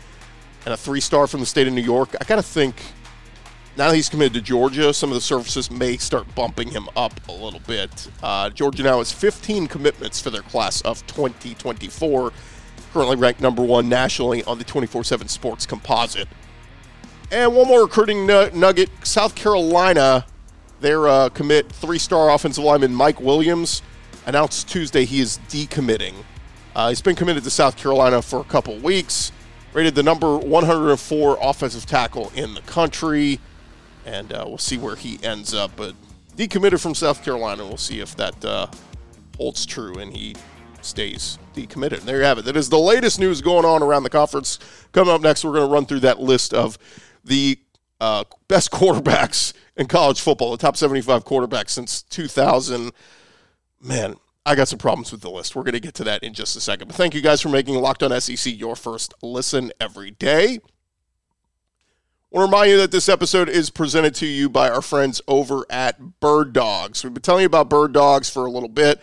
and 0.65 0.75
a 0.75 0.77
three 0.77 1.01
star 1.01 1.27
from 1.27 1.41
the 1.41 1.47
state 1.47 1.67
of 1.67 1.73
New 1.73 1.83
York. 1.83 2.15
I 2.21 2.25
got 2.25 2.37
to 2.37 2.43
think 2.43 2.77
now 3.79 3.93
he's 3.93 4.09
committed 4.09 4.35
to 4.35 4.41
Georgia, 4.41 4.93
some 4.93 5.09
of 5.09 5.15
the 5.15 5.21
services 5.21 5.71
may 5.71 5.97
start 5.97 6.35
bumping 6.35 6.69
him 6.69 6.89
up 6.97 7.19
a 7.29 7.33
little 7.33 7.61
bit. 7.61 8.11
Uh, 8.23 8.51
Georgia 8.51 8.83
now 8.83 8.99
has 8.99 9.13
15 9.13 9.69
commitments 9.69 10.21
for 10.21 10.31
their 10.31 10.43
class 10.43 10.81
of 10.83 11.07
2024, 11.07 12.33
currently 12.93 13.17
ranked 13.17 13.41
number 13.41 13.63
one 13.63 13.89
nationally 13.89 14.43
on 14.45 14.59
the 14.59 14.65
24 14.65 15.05
7 15.05 15.29
sports 15.29 15.65
composite. 15.65 16.29
And 17.31 17.55
one 17.55 17.69
more 17.69 17.83
recruiting 17.83 18.27
nugget 18.27 18.91
South 19.05 19.35
Carolina 19.35 20.27
their 20.81 21.09
uh, 21.09 21.29
commit 21.31 21.71
three 21.71 21.99
star 21.99 22.31
offensive 22.31 22.65
lineman 22.65 22.95
Mike 22.95 23.21
Williams 23.21 23.83
announced 24.27 24.69
Tuesday 24.69 25.05
he 25.05 25.21
is 25.21 25.39
decommitting. 25.49 26.15
Uh, 26.75 26.89
he's 26.91 27.03
been 27.03 27.17
committed 27.17 27.43
to 27.45 27.51
South 27.51 27.77
Carolina 27.77 28.23
for 28.23 28.41
a 28.41 28.45
couple 28.45 28.77
weeks, 28.79 29.33
rated 29.73 29.95
the 29.95 30.03
number 30.03 30.37
104 30.37 31.39
offensive 31.41 31.87
tackle 31.87 32.31
in 32.35 32.55
the 32.55 32.61
country, 32.63 33.41
and 34.09 34.33
uh, 34.33 34.45
we'll 34.47 34.59
see 34.59 34.79
where 34.79 34.97
he 34.97 35.19
ends 35.23 35.55
up. 35.55 35.71
But 35.77 35.95
decommitted 36.37 36.81
from 36.81 36.95
South 36.95 37.23
Carolina, 37.23 37.67
we'll 37.67 37.77
see 37.77 38.01
if 38.01 38.17
that 38.17 38.45
uh, 38.45 38.67
holds 39.37 39.67
true 39.67 39.99
and 39.99 40.13
he 40.13 40.35
stays 40.81 41.39
decommitted. 41.55 41.99
And 41.99 42.09
there 42.09 42.19
you 42.19 42.25
have 42.25 42.39
it. 42.39 42.45
That 42.47 42.57
is 42.57 42.71
the 42.71 42.79
latest 42.79 43.21
news 43.21 43.41
going 43.43 43.65
on 43.65 43.83
around 43.83 44.05
the 44.05 44.11
conference. 44.11 44.59
Coming 44.93 45.13
up 45.13 45.21
next, 45.21 45.45
we're 45.45 45.53
going 45.53 45.69
to 45.69 45.73
run 45.73 45.87
through 45.87 46.01
that 46.01 46.21
list 46.21 46.55
of 46.55 46.79
the 47.25 47.59
uh, 48.01 48.25
best 48.49 48.71
quarterbacks 48.73 49.53
in 49.77 49.87
college 49.87 50.21
football, 50.21 50.53
the 50.53 50.59
top 50.59 50.77
75 50.77 51.25
quarterbacks 51.25 51.71
since 51.71 52.03
2000. 52.03 52.93
Man, 53.81 54.17
I 54.47 54.55
got 54.55 54.69
some 54.69 54.79
problems 54.79 55.13
with 55.13 55.21
the 55.21 55.31
list. 55.31 55.55
We're 55.55 55.63
going 55.63 55.75
to 55.75 55.81
get 55.81 55.95
to 55.95 56.05
that 56.05 56.23
in 56.23 56.33
just 56.33 56.57
a 56.57 56.61
second. 56.61 56.89
But 56.89 56.97
thank 56.97 57.15
you 57.15 57.21
guys 57.21 57.43
for 57.43 57.51
making 57.51 57.75
Locked 57.75 58.03
On 58.03 58.21
SEC 58.21 58.59
your 58.59 58.75
first 58.75 59.13
listen 59.23 59.71
every 59.79 60.13
day. 60.13 60.61
I 62.31 62.37
want 62.37 62.51
to 62.51 62.57
remind 62.57 62.71
you 62.73 62.77
that 62.77 62.91
this 62.91 63.09
episode 63.09 63.49
is 63.49 63.71
presented 63.71 64.15
to 64.17 64.27
you 64.27 64.51
by 64.51 64.69
our 64.69 64.83
friends 64.83 65.23
over 65.27 65.65
at 65.71 66.21
Bird 66.21 66.53
Dogs. 66.53 67.03
We've 67.03 67.15
been 67.15 67.23
telling 67.23 67.41
you 67.41 67.47
about 67.47 67.71
Bird 67.71 67.95
Dogs 67.95 68.29
for 68.29 68.45
a 68.45 68.51
little 68.51 68.69
bit. 68.69 69.01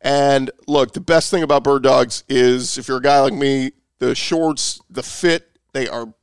And 0.00 0.52
look, 0.68 0.92
the 0.92 1.00
best 1.00 1.28
thing 1.28 1.42
about 1.42 1.64
Bird 1.64 1.82
Dogs 1.82 2.22
is 2.28 2.78
if 2.78 2.86
you're 2.86 2.98
a 2.98 3.02
guy 3.02 3.18
like 3.18 3.32
me, 3.32 3.72
the 3.98 4.14
shorts, 4.14 4.80
the 4.88 5.02
fit, 5.02 5.58
they 5.72 5.88
are 5.88 6.14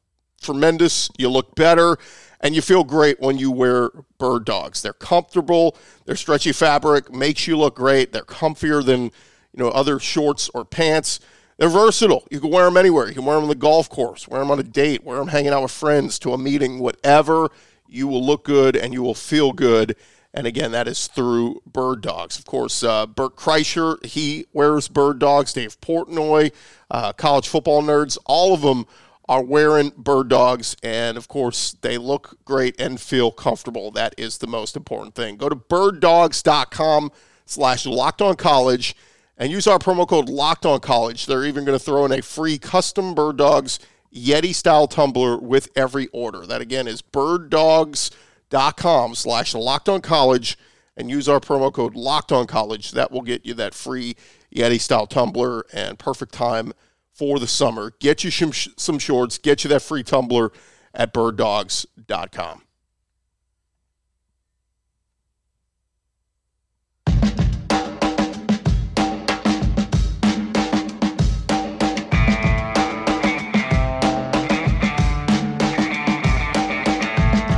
tremendous. 0.42 1.10
You 1.18 1.28
look 1.28 1.56
better 1.56 1.98
and 2.40 2.56
you 2.56 2.62
feel 2.62 2.86
great 2.86 3.20
when 3.20 3.38
you 3.38 3.52
wear 3.52 3.90
bird 4.18 4.46
dogs. 4.46 4.82
They're 4.82 4.94
comfortable, 4.94 5.76
their 6.06 6.16
stretchy 6.16 6.54
fabric 6.54 7.12
makes 7.12 7.48
you 7.48 7.58
look 7.58 7.76
great. 7.76 8.14
They're 8.14 8.24
comfier 8.24 8.82
than, 8.82 9.04
you 9.04 9.12
know, 9.58 9.72
other 9.72 10.00
shorts 10.00 10.50
or 10.54 10.64
pants. 10.64 11.20
They're 11.58 11.70
versatile. 11.70 12.28
You 12.30 12.40
can 12.40 12.52
wear 12.52 12.66
them 12.66 12.78
anywhere. 12.78 13.08
You 13.08 13.14
can 13.14 13.26
wear 13.26 13.36
them 13.36 13.44
on 13.44 13.50
the 13.50 13.56
golf 13.56 13.90
course, 13.90 14.28
wear 14.28 14.42
them 14.42 14.52
on 14.52 14.60
a 14.60 14.64
date, 14.64 15.04
wear 15.04 15.18
them 15.18 15.30
hanging 15.30 15.54
out 15.54 15.62
with 15.62 15.72
friends 15.72 16.20
to 16.20 16.34
a 16.34 16.38
meeting, 16.38 16.80
whatever. 16.80 17.50
You 17.88 18.08
will 18.08 18.26
look 18.26 18.44
good 18.44 18.76
and 18.76 18.94
you 18.94 19.02
will 19.02 19.14
feel 19.14 19.54
good. 19.54 19.96
And 20.34 20.46
again, 20.46 20.74
that 20.74 20.88
is 20.88 21.08
through 21.08 21.62
Bird 21.66 22.02
Dogs. 22.02 22.38
Of 22.38 22.44
course, 22.44 22.84
uh, 22.84 23.06
Bert 23.06 23.38
Kreischer, 23.38 24.04
he 24.06 24.48
wears 24.52 24.90
Bird 24.90 25.18
Dogs. 25.18 25.54
Dave 25.54 25.80
Portnoy, 25.80 26.52
uh, 26.92 27.14
college 27.14 27.48
football 27.48 27.82
nerds, 27.82 28.18
all 28.26 28.54
of 28.54 28.62
them 28.62 28.86
are 29.28 29.44
wearing 29.44 29.92
bird 29.98 30.28
dogs, 30.28 30.76
and 30.84 31.18
of 31.18 31.28
course, 31.28 31.76
they 31.82 31.98
look 31.98 32.38
great 32.46 32.80
and 32.80 33.02
feel 33.02 33.32
comfortable. 33.32 33.90
That 33.92 34.14
is 34.18 34.38
the 34.38 34.48
most 34.48 34.76
important 34.76 35.16
thing. 35.16 35.38
Go 35.38 35.50
to 35.50 35.56
birddogs.com 35.56 37.12
slash 37.46 37.86
locked 37.86 38.22
on 38.22 38.36
college 38.36 38.96
and 39.38 39.52
use 39.52 39.68
our 39.68 39.80
promo 39.80 40.08
code 40.08 40.30
locked 40.30 40.66
on 40.66 40.80
college. 40.80 41.26
They're 41.26 41.46
even 41.46 41.66
going 41.66 41.78
to 41.78 41.84
throw 41.84 42.06
in 42.06 42.12
a 42.12 42.22
free 42.22 42.58
custom 42.58 43.14
bird 43.14 43.38
dogs 43.38 43.80
Yeti 44.14 44.56
style 44.56 44.88
tumbler 44.88 45.38
with 45.38 45.70
every 45.76 46.08
order. 46.08 46.46
That 46.46 46.62
again 46.62 46.88
is 46.88 47.02
birddogs.com 47.02 49.16
slash 49.16 49.54
locked 49.54 49.90
on 49.90 50.02
college 50.02 50.58
and 50.96 51.10
use 51.10 51.28
our 51.28 51.42
promo 51.42 51.74
code 51.74 51.96
Locked 51.96 52.32
On 52.32 52.48
College. 52.48 52.92
That 52.92 53.12
will 53.12 53.22
get 53.22 53.46
you 53.46 53.54
that 53.56 53.74
free 53.74 54.16
Yeti 54.56 54.80
style 54.80 55.08
tumbler 55.08 55.66
and 55.74 56.00
perfect 56.00 56.34
time 56.34 56.72
for 57.12 57.40
the 57.40 57.48
summer. 57.48 57.92
Get 58.00 58.24
you 58.24 58.32
some, 58.32 58.54
some 58.54 59.00
shorts, 59.00 59.38
get 59.38 59.64
you 59.64 59.70
that 59.70 59.82
free 59.82 60.04
tumbler 60.04 60.52
at 60.94 61.14
birddogs.com. 61.14 62.65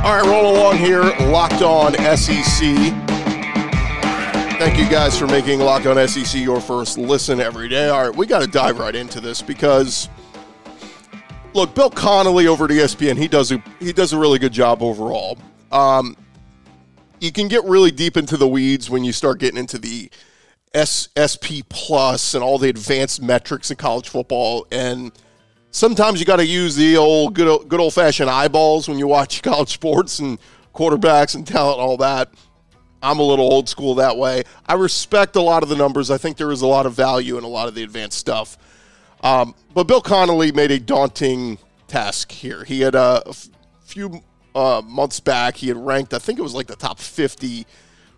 All 0.08 0.14
right, 0.14 0.24
roll 0.24 0.56
along 0.56 0.78
here. 0.78 1.02
Locked 1.28 1.60
on 1.60 1.92
SEC. 2.16 2.94
Thank 4.58 4.78
you 4.78 4.88
guys 4.88 5.18
for 5.18 5.26
making 5.26 5.60
Locked 5.60 5.84
on 5.84 6.08
SEC 6.08 6.40
your 6.40 6.62
first 6.62 6.96
listen 6.96 7.42
every 7.42 7.68
day. 7.68 7.90
All 7.90 8.08
right, 8.08 8.16
we 8.16 8.24
got 8.24 8.38
to 8.38 8.46
dive 8.46 8.78
right 8.78 8.94
into 8.94 9.20
this 9.20 9.42
because 9.42 10.08
look, 11.52 11.74
Bill 11.74 11.90
Connelly 11.90 12.46
over 12.46 12.64
at 12.64 12.70
ESPN, 12.70 13.18
he 13.18 13.28
does 13.28 13.52
a 13.52 13.62
he 13.80 13.92
does 13.92 14.14
a 14.14 14.18
really 14.18 14.38
good 14.38 14.54
job 14.54 14.82
overall. 14.82 15.36
Um, 15.70 16.16
you 17.20 17.30
can 17.30 17.46
get 17.46 17.62
really 17.64 17.90
deep 17.90 18.16
into 18.16 18.38
the 18.38 18.48
weeds 18.48 18.88
when 18.88 19.04
you 19.04 19.12
start 19.12 19.38
getting 19.38 19.58
into 19.58 19.76
the 19.76 20.10
S, 20.72 21.10
SP 21.20 21.68
plus 21.68 22.32
and 22.32 22.42
all 22.42 22.56
the 22.56 22.70
advanced 22.70 23.20
metrics 23.20 23.70
in 23.70 23.76
college 23.76 24.08
football 24.08 24.66
and 24.72 25.12
sometimes 25.78 26.18
you 26.18 26.26
got 26.26 26.36
to 26.36 26.46
use 26.46 26.74
the 26.74 26.96
old 26.96 27.34
good 27.34 27.68
good 27.68 27.80
old 27.80 27.94
fashioned 27.94 28.28
eyeballs 28.28 28.88
when 28.88 28.98
you 28.98 29.06
watch 29.06 29.42
college 29.42 29.72
sports 29.72 30.18
and 30.18 30.38
quarterbacks 30.74 31.34
and 31.34 31.46
talent 31.46 31.78
and 31.78 31.88
all 31.88 31.96
that. 31.96 32.34
I'm 33.00 33.20
a 33.20 33.22
little 33.22 33.52
old 33.52 33.68
school 33.68 33.94
that 33.94 34.16
way. 34.16 34.42
I 34.66 34.74
respect 34.74 35.36
a 35.36 35.40
lot 35.40 35.62
of 35.62 35.68
the 35.68 35.76
numbers. 35.76 36.10
I 36.10 36.18
think 36.18 36.36
there 36.36 36.50
is 36.50 36.62
a 36.62 36.66
lot 36.66 36.84
of 36.84 36.94
value 36.94 37.38
in 37.38 37.44
a 37.44 37.48
lot 37.48 37.68
of 37.68 37.76
the 37.76 37.84
advanced 37.84 38.18
stuff. 38.18 38.58
Um, 39.22 39.54
but 39.72 39.84
Bill 39.84 40.00
Connelly 40.00 40.50
made 40.50 40.72
a 40.72 40.80
daunting 40.80 41.58
task 41.86 42.32
here. 42.32 42.64
He 42.64 42.80
had 42.80 42.96
uh, 42.96 43.22
a 43.24 43.28
f- 43.28 43.48
few 43.82 44.20
uh, 44.56 44.82
months 44.84 45.20
back, 45.20 45.56
he 45.56 45.68
had 45.68 45.76
ranked, 45.76 46.12
I 46.12 46.18
think 46.18 46.40
it 46.40 46.42
was 46.42 46.54
like 46.54 46.66
the 46.66 46.76
top 46.76 46.98
50 46.98 47.66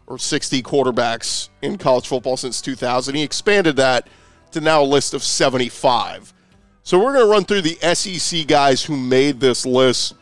or 0.07 0.19
60 0.19 0.63
quarterbacks 0.63 1.51
in 1.61 1.77
college 1.77 2.09
football 2.09 2.39
since 2.39 2.63
2000. 2.63 3.15
He 3.15 3.23
expanded 3.23 3.77
that 3.77 4.09
to 4.53 4.63
now 4.63 4.83
a 4.83 4.85
list 4.85 5.13
of 5.13 5.23
75. 5.23 6.33
So 6.83 6.99
we're 6.99 7.13
going 7.13 7.27
to 7.27 7.31
run 7.31 7.45
through 7.45 7.63
the 7.63 7.95
SEC 7.95 8.47
guys 8.47 8.83
who 8.83 8.97
made 8.97 9.39
this 9.39 9.67
list. 9.67 10.15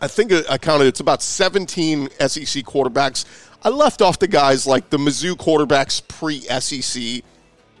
I 0.00 0.08
think 0.08 0.32
I 0.48 0.58
counted 0.58 0.86
it's 0.86 1.00
about 1.00 1.22
17 1.22 2.08
SEC 2.10 2.64
quarterbacks. 2.64 3.24
I 3.62 3.70
left 3.70 4.00
off 4.00 4.18
the 4.18 4.28
guys 4.28 4.66
like 4.66 4.90
the 4.90 4.98
Mizzou 4.98 5.32
quarterbacks 5.32 6.06
pre 6.06 6.40
SEC. 6.40 7.02
You 7.02 7.22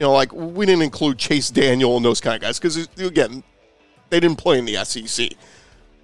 know, 0.00 0.12
like 0.12 0.32
we 0.32 0.66
didn't 0.66 0.82
include 0.82 1.18
Chase 1.18 1.50
Daniel 1.50 1.96
and 1.96 2.04
those 2.04 2.20
kind 2.20 2.34
of 2.34 2.42
guys 2.42 2.58
because, 2.58 2.88
again, 2.98 3.42
they 4.10 4.20
didn't 4.20 4.36
play 4.36 4.58
in 4.58 4.64
the 4.64 4.84
SEC. 4.84 5.30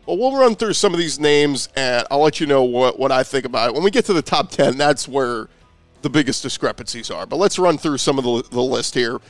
But 0.06 0.18
we'll 0.18 0.36
run 0.36 0.54
through 0.54 0.74
some 0.74 0.92
of 0.92 0.98
these 0.98 1.18
names 1.18 1.68
and 1.76 2.06
I'll 2.10 2.20
let 2.20 2.40
you 2.40 2.46
know 2.46 2.64
what, 2.64 2.98
what 2.98 3.12
I 3.12 3.22
think 3.22 3.44
about 3.44 3.70
it. 3.70 3.74
When 3.74 3.82
we 3.82 3.90
get 3.90 4.04
to 4.06 4.12
the 4.12 4.22
top 4.22 4.50
10, 4.50 4.76
that's 4.76 5.06
where 5.06 5.48
the 6.02 6.10
biggest 6.10 6.42
discrepancies 6.42 7.10
are. 7.10 7.26
But 7.26 7.36
let's 7.36 7.58
run 7.58 7.78
through 7.78 7.98
some 7.98 8.18
of 8.18 8.24
the, 8.24 8.42
the 8.50 8.62
list 8.62 8.94
here. 8.94 9.20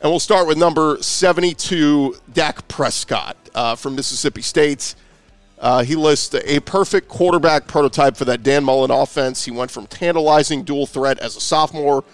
And 0.00 0.12
we'll 0.12 0.20
start 0.20 0.46
with 0.46 0.56
number 0.56 0.98
72, 1.00 2.16
Dak 2.32 2.68
Prescott 2.68 3.36
uh, 3.52 3.74
from 3.74 3.96
Mississippi 3.96 4.42
State. 4.42 4.94
Uh, 5.58 5.82
he 5.82 5.96
lists 5.96 6.32
a 6.36 6.60
perfect 6.60 7.08
quarterback 7.08 7.66
prototype 7.66 8.16
for 8.16 8.24
that 8.26 8.44
Dan 8.44 8.62
Mullen 8.62 8.92
offense. 8.92 9.44
He 9.44 9.50
went 9.50 9.72
from 9.72 9.88
tantalizing 9.88 10.62
dual 10.62 10.86
threat 10.86 11.18
as 11.18 11.34
a 11.34 11.40
sophomore 11.40 12.04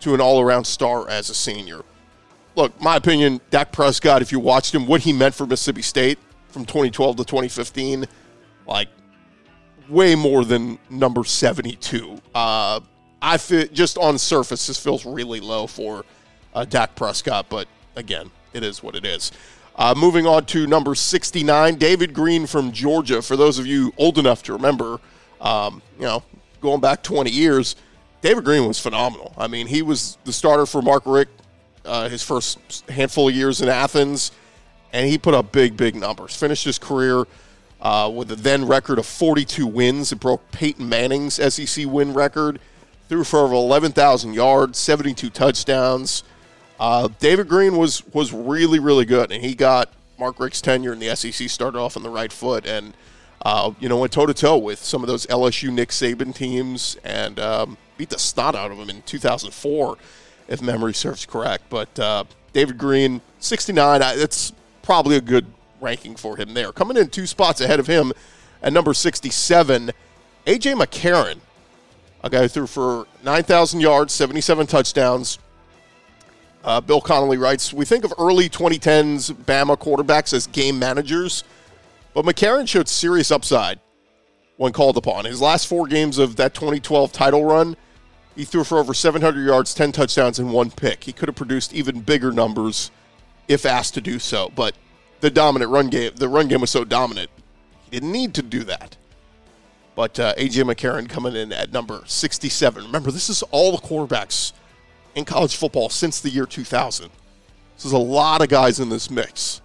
to 0.00 0.12
an 0.12 0.20
all 0.20 0.38
around 0.40 0.64
star 0.64 1.08
as 1.08 1.30
a 1.30 1.34
senior. 1.34 1.80
Look, 2.56 2.78
my 2.78 2.96
opinion, 2.96 3.40
Dak 3.48 3.72
Prescott, 3.72 4.20
if 4.20 4.32
you 4.32 4.38
watched 4.38 4.74
him, 4.74 4.86
what 4.86 5.00
he 5.00 5.14
meant 5.14 5.34
for 5.34 5.46
Mississippi 5.46 5.80
State 5.80 6.18
from 6.48 6.66
2012 6.66 7.16
to 7.16 7.24
2015, 7.24 8.04
like 8.66 8.88
way 9.88 10.14
more 10.14 10.44
than 10.44 10.78
number 10.90 11.24
72. 11.24 12.20
Uh, 12.34 12.80
I 13.22 13.38
feel 13.38 13.66
just 13.68 13.96
on 13.96 14.18
surface, 14.18 14.66
this 14.66 14.78
feels 14.82 15.06
really 15.06 15.40
low 15.40 15.66
for 15.66 16.04
uh, 16.54 16.64
Dak 16.64 16.94
Prescott, 16.94 17.46
but 17.48 17.68
again, 17.96 18.30
it 18.52 18.62
is 18.62 18.82
what 18.82 18.94
it 18.94 19.04
is. 19.04 19.32
Uh, 19.76 19.94
moving 19.96 20.26
on 20.26 20.44
to 20.46 20.66
number 20.66 20.94
69, 20.94 21.76
David 21.76 22.12
Greene 22.12 22.46
from 22.46 22.72
Georgia. 22.72 23.22
For 23.22 23.36
those 23.36 23.58
of 23.58 23.66
you 23.66 23.92
old 23.96 24.18
enough 24.18 24.42
to 24.44 24.52
remember, 24.52 25.00
um, 25.40 25.80
you 25.96 26.04
know, 26.04 26.22
going 26.60 26.80
back 26.80 27.02
20 27.02 27.30
years, 27.30 27.76
David 28.20 28.44
Greene 28.44 28.66
was 28.66 28.78
phenomenal. 28.78 29.32
I 29.38 29.46
mean, 29.46 29.66
he 29.66 29.80
was 29.80 30.18
the 30.24 30.32
starter 30.32 30.66
for 30.66 30.82
Mark 30.82 31.04
Richt 31.06 31.32
uh, 31.84 32.08
his 32.08 32.22
first 32.22 32.88
handful 32.88 33.28
of 33.28 33.34
years 33.34 33.60
in 33.60 33.68
Athens, 33.68 34.32
and 34.92 35.08
he 35.08 35.18
put 35.18 35.34
up 35.34 35.52
big, 35.52 35.76
big 35.76 35.94
numbers. 35.94 36.36
Finished 36.36 36.64
his 36.64 36.78
career 36.78 37.24
uh, 37.80 38.10
with 38.14 38.30
a 38.32 38.36
then 38.36 38.66
record 38.66 38.98
of 38.98 39.06
42 39.06 39.66
wins. 39.66 40.12
It 40.12 40.20
broke 40.20 40.50
Peyton 40.52 40.88
Manning's 40.88 41.34
SEC 41.34 41.86
win 41.86 42.12
record. 42.12 42.60
Threw 43.08 43.24
for 43.24 43.40
over 43.40 43.54
11,000 43.54 44.34
yards, 44.34 44.78
72 44.78 45.30
touchdowns. 45.30 46.22
Uh, 46.80 47.08
David 47.18 47.46
Greene 47.46 47.76
was 47.76 48.02
was 48.14 48.32
really 48.32 48.78
really 48.78 49.04
good, 49.04 49.30
and 49.30 49.44
he 49.44 49.54
got 49.54 49.92
Mark 50.18 50.40
Richt's 50.40 50.62
tenure 50.62 50.94
in 50.94 50.98
the 50.98 51.14
SEC 51.14 51.48
started 51.50 51.78
off 51.78 51.94
on 51.94 52.02
the 52.02 52.08
right 52.08 52.32
foot, 52.32 52.66
and 52.66 52.94
uh, 53.42 53.72
you 53.78 53.88
know 53.88 53.98
went 53.98 54.12
toe 54.12 54.24
to 54.24 54.32
toe 54.32 54.56
with 54.56 54.78
some 54.78 55.02
of 55.02 55.06
those 55.06 55.26
LSU 55.26 55.70
Nick 55.70 55.90
Saban 55.90 56.34
teams, 56.34 56.96
and 57.04 57.38
um, 57.38 57.76
beat 57.98 58.08
the 58.08 58.18
snot 58.18 58.54
out 58.54 58.70
of 58.70 58.78
them 58.78 58.88
in 58.88 59.02
2004, 59.02 59.98
if 60.48 60.62
memory 60.62 60.94
serves 60.94 61.26
correct. 61.26 61.64
But 61.68 61.98
uh, 61.98 62.24
David 62.54 62.78
Greene, 62.78 63.20
69, 63.40 64.00
that's 64.00 64.54
probably 64.82 65.16
a 65.16 65.20
good 65.20 65.44
ranking 65.82 66.16
for 66.16 66.38
him 66.38 66.54
there. 66.54 66.72
Coming 66.72 66.96
in 66.96 67.10
two 67.10 67.26
spots 67.26 67.60
ahead 67.60 67.78
of 67.78 67.88
him 67.88 68.14
at 68.62 68.72
number 68.72 68.94
67, 68.94 69.90
AJ 70.46 70.82
McCarron, 70.82 71.40
a 72.24 72.30
guy 72.30 72.40
who 72.40 72.48
threw 72.48 72.66
for 72.66 73.06
9,000 73.22 73.80
yards, 73.80 74.14
77 74.14 74.66
touchdowns 74.66 75.38
uh, 76.64 76.80
Bill 76.80 77.00
Connelly 77.00 77.38
writes, 77.38 77.72
We 77.72 77.84
think 77.84 78.04
of 78.04 78.12
early 78.18 78.48
2010s 78.48 79.32
Bama 79.32 79.76
quarterbacks 79.78 80.32
as 80.32 80.46
game 80.46 80.78
managers, 80.78 81.44
but 82.14 82.24
McCarron 82.24 82.68
showed 82.68 82.88
serious 82.88 83.30
upside 83.30 83.80
when 84.56 84.72
called 84.72 84.96
upon. 84.96 85.24
His 85.24 85.40
last 85.40 85.66
four 85.66 85.86
games 85.86 86.18
of 86.18 86.36
that 86.36 86.54
2012 86.54 87.12
title 87.12 87.44
run, 87.44 87.76
he 88.36 88.44
threw 88.44 88.64
for 88.64 88.78
over 88.78 88.92
700 88.92 89.42
yards, 89.42 89.72
10 89.74 89.92
touchdowns, 89.92 90.38
and 90.38 90.52
one 90.52 90.70
pick. 90.70 91.04
He 91.04 91.12
could 91.12 91.28
have 91.28 91.36
produced 91.36 91.72
even 91.72 92.00
bigger 92.00 92.30
numbers 92.30 92.90
if 93.48 93.64
asked 93.64 93.94
to 93.94 94.00
do 94.00 94.18
so, 94.18 94.52
but 94.54 94.74
the 95.20 95.30
dominant 95.30 95.70
run 95.70 95.88
game, 95.88 96.12
the 96.14 96.28
run 96.28 96.48
game 96.48 96.60
was 96.60 96.70
so 96.70 96.84
dominant, 96.84 97.30
he 97.84 97.90
didn't 97.90 98.12
need 98.12 98.34
to 98.34 98.42
do 98.42 98.64
that. 98.64 98.96
But 99.94 100.20
uh, 100.20 100.34
AJ 100.36 100.72
McCarron 100.72 101.08
coming 101.08 101.34
in 101.34 101.52
at 101.52 101.72
number 101.72 102.02
67. 102.06 102.84
Remember, 102.84 103.10
this 103.10 103.28
is 103.28 103.42
all 103.50 103.72
the 103.72 103.78
quarterbacks 103.86 104.52
in 105.14 105.24
college 105.24 105.56
football 105.56 105.88
since 105.88 106.20
the 106.20 106.30
year 106.30 106.46
2000. 106.46 107.10
So 107.76 107.88
there's 107.88 107.92
a 107.92 107.98
lot 107.98 108.42
of 108.42 108.48
guys 108.48 108.80
in 108.80 108.88
this 108.88 109.10
mix. 109.10 109.60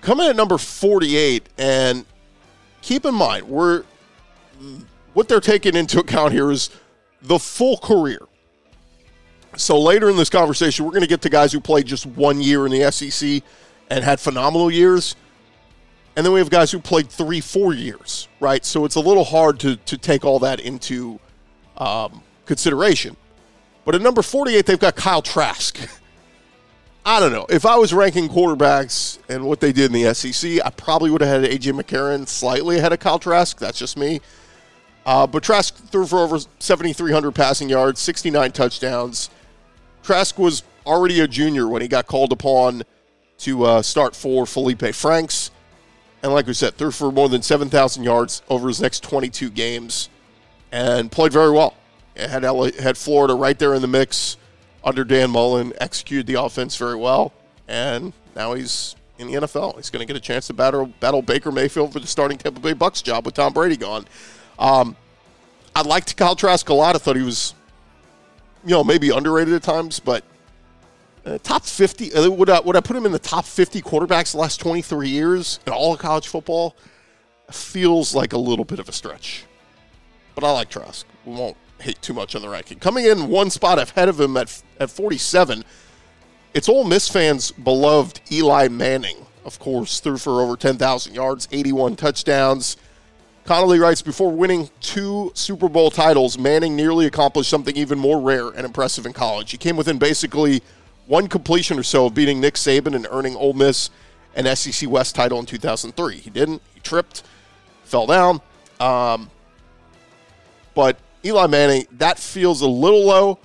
Coming 0.00 0.26
at 0.26 0.34
number 0.34 0.58
48, 0.58 1.48
and 1.56 2.04
keep 2.80 3.04
in 3.04 3.14
mind, 3.14 3.48
we're 3.48 3.84
what 5.14 5.28
they're 5.28 5.40
taking 5.40 5.76
into 5.76 6.00
account 6.00 6.32
here 6.32 6.50
is 6.50 6.70
the 7.20 7.38
full 7.38 7.76
career. 7.76 8.20
So 9.56 9.78
later 9.78 10.08
in 10.08 10.16
this 10.16 10.30
conversation, 10.30 10.84
we're 10.84 10.92
going 10.92 11.02
to 11.02 11.08
get 11.08 11.22
to 11.22 11.28
guys 11.28 11.52
who 11.52 11.60
played 11.60 11.86
just 11.86 12.06
one 12.06 12.40
year 12.40 12.66
in 12.66 12.72
the 12.72 12.90
SEC 12.90 13.42
and 13.90 14.04
had 14.04 14.18
phenomenal 14.18 14.70
years. 14.70 15.14
And 16.16 16.24
then 16.24 16.32
we 16.32 16.40
have 16.40 16.50
guys 16.50 16.70
who 16.70 16.78
played 16.78 17.08
three, 17.08 17.40
four 17.40 17.74
years, 17.74 18.28
right? 18.40 18.64
So 18.64 18.84
it's 18.84 18.96
a 18.96 19.00
little 19.00 19.24
hard 19.24 19.60
to, 19.60 19.76
to 19.76 19.98
take 19.98 20.24
all 20.24 20.38
that 20.40 20.60
into 20.60 21.20
um, 21.76 22.22
consideration. 22.46 23.16
But 23.84 23.94
at 23.94 24.02
number 24.02 24.22
48, 24.22 24.66
they've 24.66 24.78
got 24.78 24.96
Kyle 24.96 25.22
Trask. 25.22 25.78
I 27.04 27.18
don't 27.18 27.32
know. 27.32 27.46
If 27.48 27.66
I 27.66 27.76
was 27.76 27.92
ranking 27.92 28.28
quarterbacks 28.28 29.18
and 29.28 29.44
what 29.44 29.58
they 29.58 29.72
did 29.72 29.92
in 29.92 30.02
the 30.02 30.14
SEC, 30.14 30.64
I 30.64 30.70
probably 30.70 31.10
would 31.10 31.20
have 31.20 31.42
had 31.42 31.50
A.J. 31.50 31.72
McCarron 31.72 32.28
slightly 32.28 32.78
ahead 32.78 32.92
of 32.92 33.00
Kyle 33.00 33.18
Trask. 33.18 33.58
That's 33.58 33.78
just 33.78 33.96
me. 33.96 34.20
Uh, 35.04 35.26
but 35.26 35.42
Trask 35.42 35.74
threw 35.74 36.06
for 36.06 36.20
over 36.20 36.38
7,300 36.60 37.32
passing 37.32 37.68
yards, 37.68 38.00
69 38.00 38.52
touchdowns. 38.52 39.30
Trask 40.04 40.38
was 40.38 40.62
already 40.86 41.18
a 41.18 41.26
junior 41.26 41.66
when 41.66 41.82
he 41.82 41.88
got 41.88 42.06
called 42.06 42.30
upon 42.30 42.84
to 43.38 43.64
uh, 43.64 43.82
start 43.82 44.14
for 44.14 44.46
Felipe 44.46 44.94
Franks. 44.94 45.50
And 46.22 46.32
like 46.32 46.46
we 46.46 46.54
said, 46.54 46.74
threw 46.74 46.92
for 46.92 47.10
more 47.10 47.28
than 47.28 47.42
7,000 47.42 48.04
yards 48.04 48.42
over 48.48 48.68
his 48.68 48.80
next 48.80 49.02
22 49.02 49.50
games 49.50 50.08
and 50.70 51.10
played 51.10 51.32
very 51.32 51.50
well 51.50 51.74
had 52.28 52.42
LA, 52.42 52.70
had 52.80 52.96
Florida 52.96 53.34
right 53.34 53.58
there 53.58 53.74
in 53.74 53.82
the 53.82 53.88
mix 53.88 54.36
under 54.84 55.04
Dan 55.04 55.30
Mullen, 55.30 55.72
executed 55.80 56.26
the 56.26 56.42
offense 56.42 56.76
very 56.76 56.96
well, 56.96 57.32
and 57.68 58.12
now 58.34 58.54
he's 58.54 58.96
in 59.18 59.28
the 59.28 59.34
NFL. 59.34 59.76
He's 59.76 59.90
going 59.90 60.06
to 60.06 60.12
get 60.12 60.16
a 60.16 60.24
chance 60.24 60.48
to 60.48 60.52
battle, 60.52 60.86
battle 61.00 61.22
Baker 61.22 61.52
Mayfield 61.52 61.92
for 61.92 62.00
the 62.00 62.06
starting 62.06 62.38
Tampa 62.38 62.60
Bay 62.60 62.72
Bucks 62.72 63.02
job 63.02 63.24
with 63.24 63.34
Tom 63.34 63.52
Brady 63.52 63.76
gone. 63.76 64.06
Um, 64.58 64.96
I 65.74 65.82
liked 65.82 66.16
Kyle 66.16 66.36
Trask 66.36 66.68
a 66.68 66.74
lot. 66.74 66.94
I 66.94 66.98
thought 66.98 67.16
he 67.16 67.22
was, 67.22 67.54
you 68.64 68.70
know, 68.70 68.84
maybe 68.84 69.10
underrated 69.10 69.54
at 69.54 69.62
times, 69.62 70.00
but 70.00 70.24
uh, 71.24 71.38
top 71.42 71.64
50, 71.64 72.12
uh, 72.14 72.30
would 72.30 72.50
I, 72.50 72.60
would 72.60 72.76
I 72.76 72.80
put 72.80 72.96
him 72.96 73.06
in 73.06 73.12
the 73.12 73.18
top 73.18 73.44
50 73.44 73.80
quarterbacks 73.82 74.32
the 74.32 74.38
last 74.38 74.60
23 74.60 75.08
years 75.08 75.60
in 75.66 75.72
all 75.72 75.94
of 75.94 76.00
college 76.00 76.28
football? 76.28 76.76
Feels 77.50 78.14
like 78.14 78.32
a 78.32 78.38
little 78.38 78.64
bit 78.64 78.78
of 78.78 78.88
a 78.88 78.92
stretch. 78.92 79.44
But 80.34 80.44
I 80.44 80.50
like 80.50 80.70
Trask. 80.70 81.06
We 81.24 81.34
won't 81.34 81.56
hate 81.82 82.00
too 82.02 82.14
much 82.14 82.34
on 82.34 82.42
the 82.42 82.48
ranking. 82.48 82.78
Coming 82.78 83.06
in 83.06 83.28
one 83.28 83.50
spot 83.50 83.78
ahead 83.78 84.08
of 84.08 84.20
him 84.20 84.36
at, 84.36 84.62
at 84.78 84.90
47, 84.90 85.64
it's 86.54 86.68
Ole 86.68 86.84
Miss 86.84 87.08
fans' 87.08 87.50
beloved 87.50 88.20
Eli 88.30 88.68
Manning, 88.68 89.26
of 89.44 89.58
course, 89.58 90.00
threw 90.00 90.18
for 90.18 90.40
over 90.40 90.56
10,000 90.56 91.14
yards, 91.14 91.48
81 91.50 91.96
touchdowns. 91.96 92.76
Connelly 93.44 93.78
writes 93.78 94.02
Before 94.02 94.30
winning 94.30 94.70
two 94.80 95.32
Super 95.34 95.68
Bowl 95.68 95.90
titles, 95.90 96.38
Manning 96.38 96.76
nearly 96.76 97.06
accomplished 97.06 97.50
something 97.50 97.76
even 97.76 97.98
more 97.98 98.20
rare 98.20 98.48
and 98.48 98.64
impressive 98.64 99.06
in 99.06 99.12
college. 99.12 99.50
He 99.50 99.56
came 99.56 99.76
within 99.76 99.98
basically 99.98 100.62
one 101.06 101.26
completion 101.26 101.78
or 101.78 101.82
so 101.82 102.06
of 102.06 102.14
beating 102.14 102.40
Nick 102.40 102.54
Saban 102.54 102.94
and 102.94 103.06
earning 103.10 103.34
Ole 103.36 103.54
Miss 103.54 103.90
an 104.34 104.56
SEC 104.56 104.88
West 104.88 105.14
title 105.14 105.38
in 105.38 105.46
2003. 105.46 106.16
He 106.16 106.30
didn't. 106.30 106.62
He 106.74 106.80
tripped, 106.80 107.22
fell 107.84 108.06
down. 108.06 108.40
Um, 108.80 109.30
but 110.74 110.98
Eli 111.24 111.46
Manning, 111.46 111.86
that 111.92 112.18
feels 112.18 112.60
a 112.62 112.66
little 112.66 113.06
low 113.06 113.38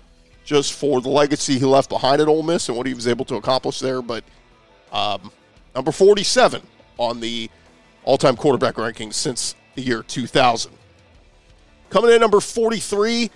just 0.44 0.74
for 0.74 1.02
the 1.02 1.10
legacy 1.10 1.60
he 1.60 1.66
left 1.66 1.90
behind 1.90 2.22
at 2.22 2.28
Ole 2.28 2.42
Miss 2.42 2.70
and 2.70 2.78
what 2.78 2.88
he 2.88 2.94
was 2.94 3.08
able 3.08 3.26
to 3.26 3.36
accomplish 3.36 3.80
there. 3.80 4.02
But 4.02 4.24
um, 4.92 5.32
number 5.76 5.92
47 5.92 6.62
on 6.98 7.20
the 7.20 7.50
all 8.04 8.18
time 8.18 8.38
quarterback 8.38 8.76
rankings 8.76 9.16
since 9.16 9.56
the 9.76 9.82
year 9.82 10.02
2000. 10.04 10.72
Coming 11.90 12.12
in 12.12 12.22
number 12.22 12.40
43, 12.40 13.30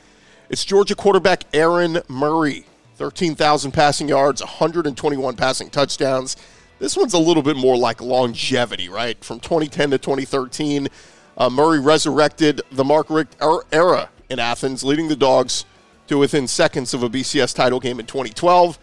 it's 0.50 0.66
Georgia 0.66 0.96
quarterback 0.96 1.44
Aaron 1.54 2.02
Murray. 2.08 2.66
13,000 2.96 3.72
passing 3.72 4.08
yards, 4.08 4.42
121 4.42 5.36
passing 5.36 5.72
touchdowns. 5.72 6.38
This 6.78 6.96
one's 6.96 7.16
a 7.16 7.20
little 7.20 7.42
bit 7.42 7.58
more 7.58 7.76
like 7.76 8.00
longevity, 8.00 8.90
right? 8.90 9.22
From 9.24 9.40
2010 9.40 9.90
to 9.92 9.98
2013, 9.98 10.88
uh, 11.36 11.50
Murray 11.50 11.80
resurrected 11.80 12.62
the 12.72 12.84
Mark 12.84 13.10
Richt 13.10 13.36
er, 13.42 13.66
era 13.72 14.11
in 14.32 14.40
Athens, 14.40 14.84
leading 14.84 15.10
the 15.10 15.16
Dogs 15.16 15.66
to 16.08 16.18
within 16.18 16.48
seconds 16.48 16.94
of 16.94 17.04
a 17.04 17.10
BCS 17.10 17.54
title 17.54 17.80
game 17.80 18.00
in 18.00 18.06
2012. 18.06 18.80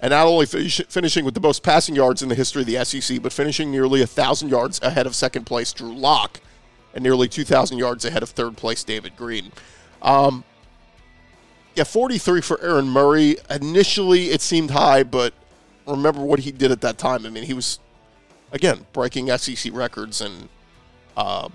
And 0.00 0.10
not 0.10 0.26
only 0.26 0.46
finish, 0.46 0.80
finishing 0.88 1.24
with 1.24 1.34
the 1.34 1.40
most 1.40 1.62
passing 1.62 1.94
yards 1.94 2.22
in 2.22 2.28
the 2.28 2.34
history 2.34 2.62
of 2.62 2.66
the 2.66 2.84
SEC, 2.84 3.22
but 3.22 3.32
finishing 3.32 3.70
nearly 3.70 4.00
1,000 4.00 4.48
yards 4.48 4.80
ahead 4.82 5.06
of 5.06 5.14
second 5.14 5.44
place 5.44 5.72
Drew 5.72 5.94
Lock 5.94 6.40
and 6.94 7.02
nearly 7.02 7.28
2,000 7.28 7.78
yards 7.78 8.04
ahead 8.04 8.22
of 8.22 8.30
third 8.30 8.56
place 8.56 8.82
David 8.84 9.16
Greene. 9.16 9.52
Um, 10.02 10.44
yeah, 11.74 11.84
43 11.84 12.40
for 12.40 12.60
Aaron 12.60 12.88
Murray. 12.88 13.36
Initially, 13.48 14.30
it 14.30 14.40
seemed 14.40 14.72
high, 14.72 15.02
but 15.04 15.34
remember 15.86 16.20
what 16.20 16.40
he 16.40 16.52
did 16.52 16.70
at 16.70 16.80
that 16.82 16.98
time. 16.98 17.24
I 17.24 17.30
mean, 17.30 17.44
he 17.44 17.54
was, 17.54 17.78
again, 18.50 18.86
breaking 18.92 19.28
SEC 19.38 19.72
records, 19.72 20.20
and, 20.20 20.48
uh, 21.16 21.48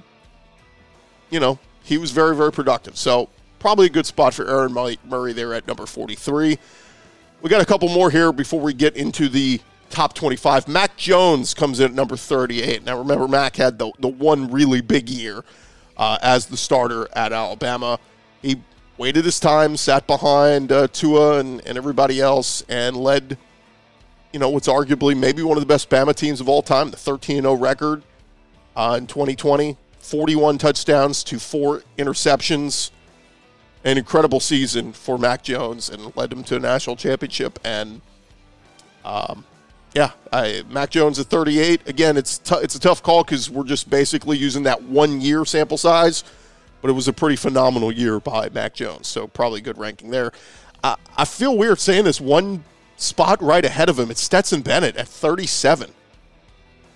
you 1.30 1.40
know, 1.40 1.60
he 1.88 1.98
was 1.98 2.12
very, 2.12 2.36
very 2.36 2.52
productive. 2.52 2.98
So, 2.98 3.30
probably 3.60 3.86
a 3.86 3.90
good 3.90 4.06
spot 4.06 4.34
for 4.34 4.46
Aaron 4.46 4.74
Murray 5.06 5.32
there 5.32 5.54
at 5.54 5.66
number 5.68 5.86
43. 5.86 6.60
We 7.42 7.50
got 7.50 7.62
a 7.62 7.66
couple 7.66 7.88
more 7.88 8.12
here 8.12 8.34
before 8.34 8.60
we 8.60 8.74
get 8.74 8.98
into 8.98 9.30
the 9.30 9.62
top 9.90 10.14
25. 10.14 10.68
Mac 10.68 10.98
Jones 10.98 11.54
comes 11.54 11.80
in 11.80 11.86
at 11.86 11.94
number 11.94 12.18
38. 12.18 12.84
Now, 12.84 12.98
remember, 12.98 13.26
Mac 13.26 13.56
had 13.56 13.80
the, 13.80 13.94
the 14.00 14.10
one 14.10 14.52
really 14.52 14.82
big 14.82 15.10
year 15.10 15.46
uh, 15.96 16.18
as 16.22 16.48
the 16.48 16.58
starter 16.58 17.08
at 17.14 17.32
Alabama. 17.32 18.00
He 18.42 18.62
waited 18.98 19.24
his 19.24 19.40
time, 19.40 19.78
sat 19.78 20.08
behind 20.08 20.74
uh, 20.74 20.88
Tua 20.90 21.40
and, 21.40 21.66
and 21.66 21.78
everybody 21.78 22.20
else, 22.20 22.64
and 22.68 22.98
led, 22.98 23.38
you 24.34 24.40
know, 24.42 24.50
what's 24.50 24.68
arguably 24.68 25.18
maybe 25.18 25.42
one 25.42 25.56
of 25.56 25.62
the 25.62 25.68
best 25.68 25.90
Bama 25.90 26.14
teams 26.14 26.42
of 26.42 26.50
all 26.50 26.62
time, 26.62 26.92
the 26.92 26.98
13 26.98 27.44
0 27.44 27.54
record 27.54 28.04
uh, 28.76 28.96
in 29.00 29.08
2020. 29.08 29.78
41 30.08 30.58
touchdowns 30.58 31.24
to 31.26 31.40
four 31.40 31.84
interceptions. 31.98 32.92
An 33.84 33.98
incredible 33.98 34.40
season 34.40 34.92
for 34.92 35.18
Mac 35.18 35.44
Jones 35.44 35.90
and 35.90 36.16
led 36.18 36.34
him 36.34 36.44
to 36.46 36.56
a 36.56 36.60
national 36.60 36.96
championship. 36.96 37.60
And, 37.64 38.02
um, 39.06 39.46
yeah, 39.94 40.12
I, 40.34 40.64
Mac 40.70 40.90
Jones 40.90 41.20
at 41.20 41.28
38. 41.28 41.88
Again, 41.88 42.18
it's 42.18 42.38
t- 42.38 42.56
it's 42.56 42.76
a 42.76 42.80
tough 42.80 43.02
call 43.02 43.24
because 43.24 43.50
we're 43.50 43.64
just 43.64 43.90
basically 43.90 44.38
using 44.38 44.64
that 44.64 44.82
one 44.84 45.22
year 45.22 45.46
sample 45.46 45.78
size 45.78 46.24
but 46.80 46.92
it 46.92 46.94
was 46.94 47.08
a 47.08 47.14
pretty 47.14 47.36
phenomenal 47.36 47.92
year 47.92 48.20
by 48.20 48.50
Mac 48.50 48.76
Jones. 48.76 49.08
So 49.08 49.28
probably 49.28 49.62
good 49.62 49.80
ranking 49.80 50.12
there. 50.12 50.32
I 51.18 51.26
feel 51.26 51.58
weird 51.58 51.80
saying 51.80 52.06
this 52.06 52.22
one 52.22 52.64
spot 52.96 53.42
right 53.42 53.66
ahead 53.66 53.90
of 53.90 54.00
him. 54.00 54.12
It's 54.12 54.22
Stetson 54.22 54.62
Bennett 54.62 54.96
at 54.96 55.08
37. 55.08 55.92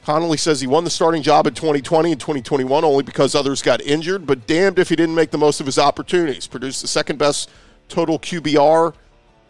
Connelly 0.05 0.37
says 0.37 0.61
he 0.61 0.67
won 0.67 0.83
the 0.83 0.89
starting 0.89 1.21
job 1.21 1.45
in 1.45 1.53
2020 1.53 2.11
and 2.11 2.19
2021 2.19 2.83
only 2.83 3.03
because 3.03 3.35
others 3.35 3.61
got 3.61 3.81
injured, 3.81 4.25
but 4.25 4.47
damned 4.47 4.79
if 4.79 4.89
he 4.89 4.95
didn't 4.95 5.15
make 5.15 5.29
the 5.29 5.37
most 5.37 5.59
of 5.59 5.67
his 5.67 5.77
opportunities. 5.77 6.47
Produced 6.47 6.81
the 6.81 6.87
second 6.87 7.19
best 7.19 7.49
total 7.87 8.17
QBR 8.17 8.95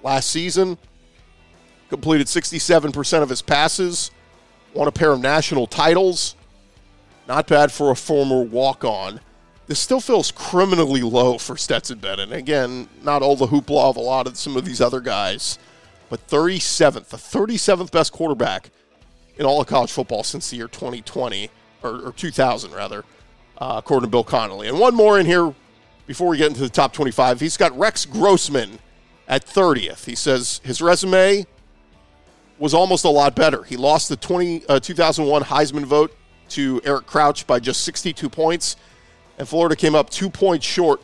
last 0.04 0.30
season, 0.30 0.78
completed 1.90 2.28
67% 2.28 3.22
of 3.22 3.30
his 3.30 3.42
passes, 3.42 4.12
won 4.74 4.88
a 4.88 4.92
pair 4.92 5.12
of 5.12 5.22
national 5.22 5.68
titles. 5.68 6.36
Not 7.28 7.48
bad 7.48 7.72
for 7.72 7.92
a 7.92 7.96
former 7.96 8.42
walk 8.42 8.84
on. 8.84 9.22
This 9.68 9.80
still 9.80 10.02
feels 10.02 10.32
criminally 10.32 11.02
low 11.02 11.38
for 11.38 11.56
Stetson 11.56 12.00
Bennett. 12.00 12.34
Again, 12.34 12.90
not 13.04 13.22
all 13.22 13.38
the 13.38 13.48
hoopla 13.48 13.90
of 13.90 13.96
a 13.96 14.02
lot 14.02 14.28
of 14.28 14.36
some 14.36 14.58
of 14.58 14.66
these 14.66 14.82
other 14.82 15.00
guys, 15.00 15.58
but 16.10 16.28
37th, 16.28 17.08
the 17.08 17.16
37th 17.16 17.90
best 17.92 18.12
quarterback 18.12 18.70
in 19.41 19.45
all 19.45 19.60
of 19.60 19.67
college 19.67 19.91
football 19.91 20.23
since 20.23 20.49
the 20.49 20.56
year 20.56 20.67
2020 20.67 21.49
or, 21.84 22.08
or 22.08 22.12
2000 22.13 22.71
rather, 22.71 23.04
uh, 23.58 23.75
according 23.77 24.08
to 24.08 24.12
Bill 24.12 24.23
Connelly. 24.23 24.69
And 24.69 24.80
one 24.80 24.95
more 24.95 25.19
in 25.19 25.25
here 25.25 25.54
before 26.08 26.30
we 26.30 26.38
get 26.38 26.47
into 26.47 26.62
the 26.62 26.69
top 26.69 26.93
25. 26.93 27.39
He's 27.39 27.58
got 27.58 27.77
Rex 27.77 28.06
Grossman 28.06 28.80
at 29.27 29.45
30th. 29.45 30.06
He 30.06 30.15
says 30.15 30.62
his 30.63 30.82
resume 30.82 31.45
was 32.60 32.73
almost 32.73 33.04
a 33.04 33.10
lot 33.10 33.36
better. 33.36 33.63
He 33.63 33.75
lost 33.75 34.08
the 34.08 34.15
20, 34.15 34.67
uh, 34.67 34.80
2001 34.80 35.43
Heisman 35.43 35.86
vote 35.86 36.15
to 36.49 36.80
Eric 36.86 37.08
Crouch 37.08 37.47
by 37.47 37.60
just 37.60 37.84
62 37.84 38.30
points 38.30 38.75
and 39.41 39.49
Florida 39.49 39.75
came 39.75 39.95
up 39.95 40.12
two 40.12 40.30
points 40.30 40.67
short 40.67 41.01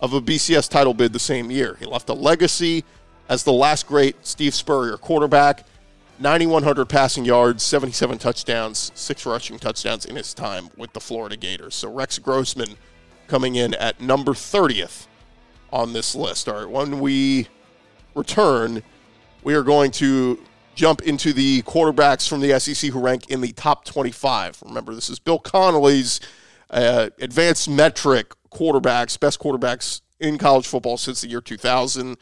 of 0.00 0.12
a 0.12 0.20
BCS 0.20 0.68
title 0.68 0.92
bid 0.92 1.14
the 1.14 1.18
same 1.18 1.50
year. 1.50 1.74
He 1.80 1.86
left 1.86 2.10
a 2.10 2.12
legacy 2.12 2.84
as 3.30 3.44
the 3.44 3.52
last 3.52 3.86
great 3.86 4.14
Steve 4.26 4.54
Spurrier 4.54 4.98
quarterback, 4.98 5.66
9,100 6.20 6.86
passing 6.86 7.24
yards, 7.24 7.62
77 7.62 8.18
touchdowns, 8.18 8.90
six 8.94 9.24
rushing 9.24 9.58
touchdowns 9.58 10.04
in 10.04 10.16
his 10.16 10.34
time 10.34 10.68
with 10.76 10.92
the 10.92 11.00
Florida 11.00 11.36
Gators. 11.36 11.74
So 11.74 11.92
Rex 11.92 12.18
Grossman 12.18 12.76
coming 13.28 13.54
in 13.54 13.74
at 13.74 14.00
number 14.00 14.32
30th 14.32 15.06
on 15.72 15.92
this 15.92 16.14
list. 16.14 16.48
All 16.48 16.56
right, 16.56 16.68
when 16.68 16.98
we 16.98 17.48
return, 18.14 18.82
we 19.44 19.54
are 19.54 19.62
going 19.62 19.90
to 19.92 20.38
jump 20.74 21.02
into 21.02 21.32
the 21.32 21.62
quarterbacks 21.62 22.28
from 22.28 22.40
the 22.40 22.58
SEC 22.58 22.90
who 22.90 23.00
rank 23.00 23.30
in 23.30 23.40
the 23.40 23.52
top 23.52 23.84
25. 23.84 24.62
Remember, 24.64 24.94
this 24.94 25.10
is 25.10 25.18
Bill 25.18 25.38
Connelly's 25.38 26.20
uh, 26.70 27.10
advanced 27.20 27.68
metric 27.68 28.32
quarterbacks, 28.50 29.18
best 29.18 29.38
quarterbacks 29.40 30.00
in 30.20 30.38
college 30.38 30.66
football 30.66 30.96
since 30.96 31.20
the 31.20 31.28
year 31.28 31.40
2000. 31.40 32.16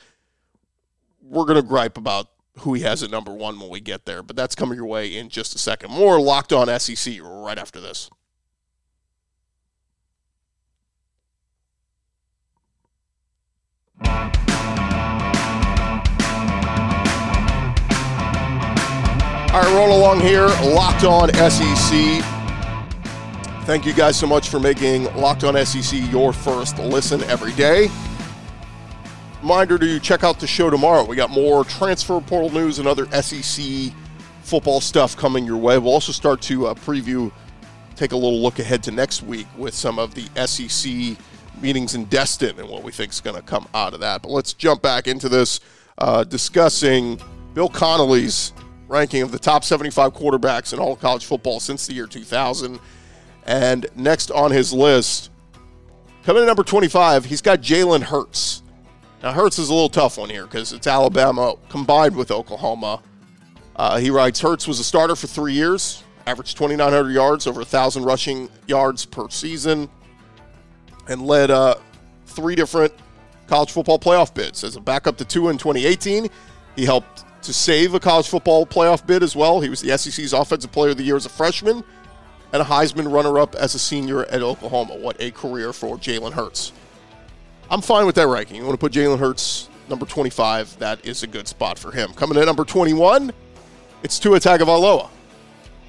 We're 1.23 1.45
going 1.45 1.61
to 1.61 1.67
gripe 1.67 1.97
about 1.97 2.29
who 2.61 2.75
he 2.75 2.83
has 2.83 3.03
at 3.03 3.11
number 3.11 3.33
one 3.33 3.59
when 3.61 3.69
we 3.69 3.81
get 3.81 4.05
there, 4.07 4.23
but 4.23 4.37
that's 4.37 4.55
coming 4.55 4.77
your 4.77 4.87
way 4.87 5.17
in 5.17 5.29
just 5.29 5.55
a 5.55 5.59
second. 5.59 5.91
More 5.91 6.21
locked 6.21 6.53
on 6.53 6.69
SEC 6.79 7.19
right 7.23 7.59
after 7.59 7.81
this. 7.81 8.11
All 19.57 19.63
right, 19.63 19.75
roll 19.75 19.99
along 19.99 20.21
here. 20.21 20.47
Locked 20.75 21.05
on 21.05 21.33
SEC. 21.33 22.23
Thank 23.65 23.87
you 23.87 23.95
guys 23.95 24.17
so 24.17 24.27
much 24.27 24.49
for 24.49 24.61
making 24.61 25.05
Locked 25.17 25.45
On 25.45 25.67
SEC 25.67 25.99
your 26.11 26.33
first 26.33 26.79
listen 26.79 27.23
every 27.25 27.53
day. 27.55 27.89
Reminder 29.47 29.79
to 29.79 30.01
check 30.01 30.25
out 30.25 30.41
the 30.41 30.47
show 30.49 30.71
tomorrow. 30.71 31.05
We 31.05 31.15
got 31.15 31.31
more 31.31 31.63
transfer 31.63 32.21
portal 32.21 32.51
news 32.51 32.81
and 32.81 32.89
other 32.89 33.07
SEC 33.23 33.93
football 34.43 34.81
stuff 34.81 35.17
coming 35.17 35.47
your 35.47 35.57
way. 35.57 35.79
We'll 35.79 35.93
also 35.93 36.11
start 36.11 36.43
to 36.43 36.67
uh, 36.67 36.75
preview, 36.75 37.31
take 37.95 38.11
a 38.11 38.17
little 38.17 38.43
look 38.43 38.59
ahead 38.59 38.83
to 38.83 38.91
next 38.91 39.23
week 39.23 39.47
with 39.57 39.73
some 39.73 40.01
of 40.01 40.15
the 40.17 40.25
SEC 40.49 41.17
meetings 41.63 41.95
in 41.95 42.07
Destin 42.07 42.59
and 42.59 42.69
what 42.69 42.83
we 42.83 42.91
think 42.91 43.13
is 43.13 43.21
going 43.21 43.37
to 43.37 43.43
come 43.43 43.69
out 43.73 43.95
of 43.95 44.01
that. 44.01 44.21
But 44.21 44.33
let's 44.33 44.53
jump 44.53 44.83
back 44.83 45.07
into 45.07 45.29
this, 45.29 45.61
uh, 45.99 46.25
discussing 46.25 47.21
Bill 47.55 47.69
Connelly's 47.69 48.53
ranking 48.89 49.23
of 49.23 49.31
the 49.31 49.39
top 49.39 49.63
75 49.63 50.13
quarterbacks 50.13 50.73
in 50.73 50.81
all 50.81 50.97
college 50.97 51.25
football 51.25 51.61
since 51.61 51.87
the 51.87 51.95
year 51.95 52.09
2000. 52.09 52.81
And 53.45 53.87
next 53.95 54.33
on 54.33 54.51
his 54.51 54.73
list, 54.73 55.31
Coming 56.25 56.43
in 56.43 56.49
number 56.49 56.65
25, 56.65 57.27
he's 57.27 57.41
got 57.41 57.61
Jalen 57.61 58.03
Hurts. 58.03 58.65
Now, 59.27 59.33
Hurts 59.33 59.59
is 59.59 59.71
a 59.71 59.75
little 59.75 59.89
tough 59.89 60.19
one 60.19 60.31
here 60.31 60.45
because 60.45 60.73
it's 60.73 60.87
Alabama 60.87 61.57
combined 61.69 62.15
with 62.15 62.31
Oklahoma. 62.31 63.03
Uh, 63.75 63.99
he 63.99 64.09
writes 64.09 64.41
Hurts 64.41 64.69
was 64.69 64.79
a 64.79 64.85
starter 64.85 65.17
for 65.17 65.27
three 65.27 65.53
years, 65.53 66.05
averaged 66.29 66.57
2,900 66.57 67.11
yards, 67.11 67.49
over 67.49 67.59
1,000 67.59 68.05
rushing 68.05 68.49
yards 68.69 69.05
per 69.05 69.29
season, 69.29 69.91
and 71.09 71.27
led 71.27 71.51
uh, 71.51 71.75
three 72.27 72.55
different 72.55 72.93
college 73.49 73.73
football 73.73 73.99
playoff 73.99 74.33
bids. 74.33 74.63
As 74.63 74.77
a 74.77 74.81
backup 74.81 75.17
to 75.17 75.25
two 75.25 75.49
in 75.49 75.59
2018, 75.59 76.29
he 76.77 76.85
helped 76.85 77.25
to 77.43 77.53
save 77.53 77.95
a 77.95 77.99
college 77.99 78.29
football 78.29 78.65
playoff 78.65 79.05
bid 79.05 79.25
as 79.25 79.35
well. 79.35 79.61
He 79.61 79.69
was 79.69 79.81
the 79.81 79.99
SEC's 79.99 80.35
Offensive 80.35 80.71
Player 80.71 80.93
of 80.93 80.99
the 80.99 81.03
Year 81.03 81.17
as 81.17 81.27
a 81.27 81.31
freshman 81.31 81.83
and 82.53 82.63
a 82.63 82.65
Heisman 82.65 83.13
runner 83.13 83.41
up 83.41 83.57
as 83.57 83.75
a 83.75 83.79
senior 83.81 84.25
at 84.27 84.43
Oklahoma. 84.43 84.95
What 84.95 85.17
a 85.19 85.33
career 85.33 85.73
for 85.73 85.97
Jalen 85.97 86.35
Hurts. 86.35 86.71
I'm 87.71 87.81
fine 87.81 88.07
with 88.07 88.15
that 88.15 88.29
ranking. 88.29 88.57
You 88.57 88.65
want 88.65 88.75
to 88.75 88.79
put 88.79 88.93
Jalen 88.93 89.19
Hurts 89.19 89.69
number 89.89 90.07
25, 90.07 90.79
that 90.79 91.05
is 91.05 91.23
a 91.23 91.27
good 91.27 91.49
spot 91.49 91.79
for 91.79 91.93
him. 91.93 92.13
Coming 92.13 92.37
in 92.37 92.43
at 92.43 92.47
number 92.47 92.65
21, 92.65 93.33
it's 94.03 94.19
Tua 94.19 94.39
Tagovailoa. 94.39 95.09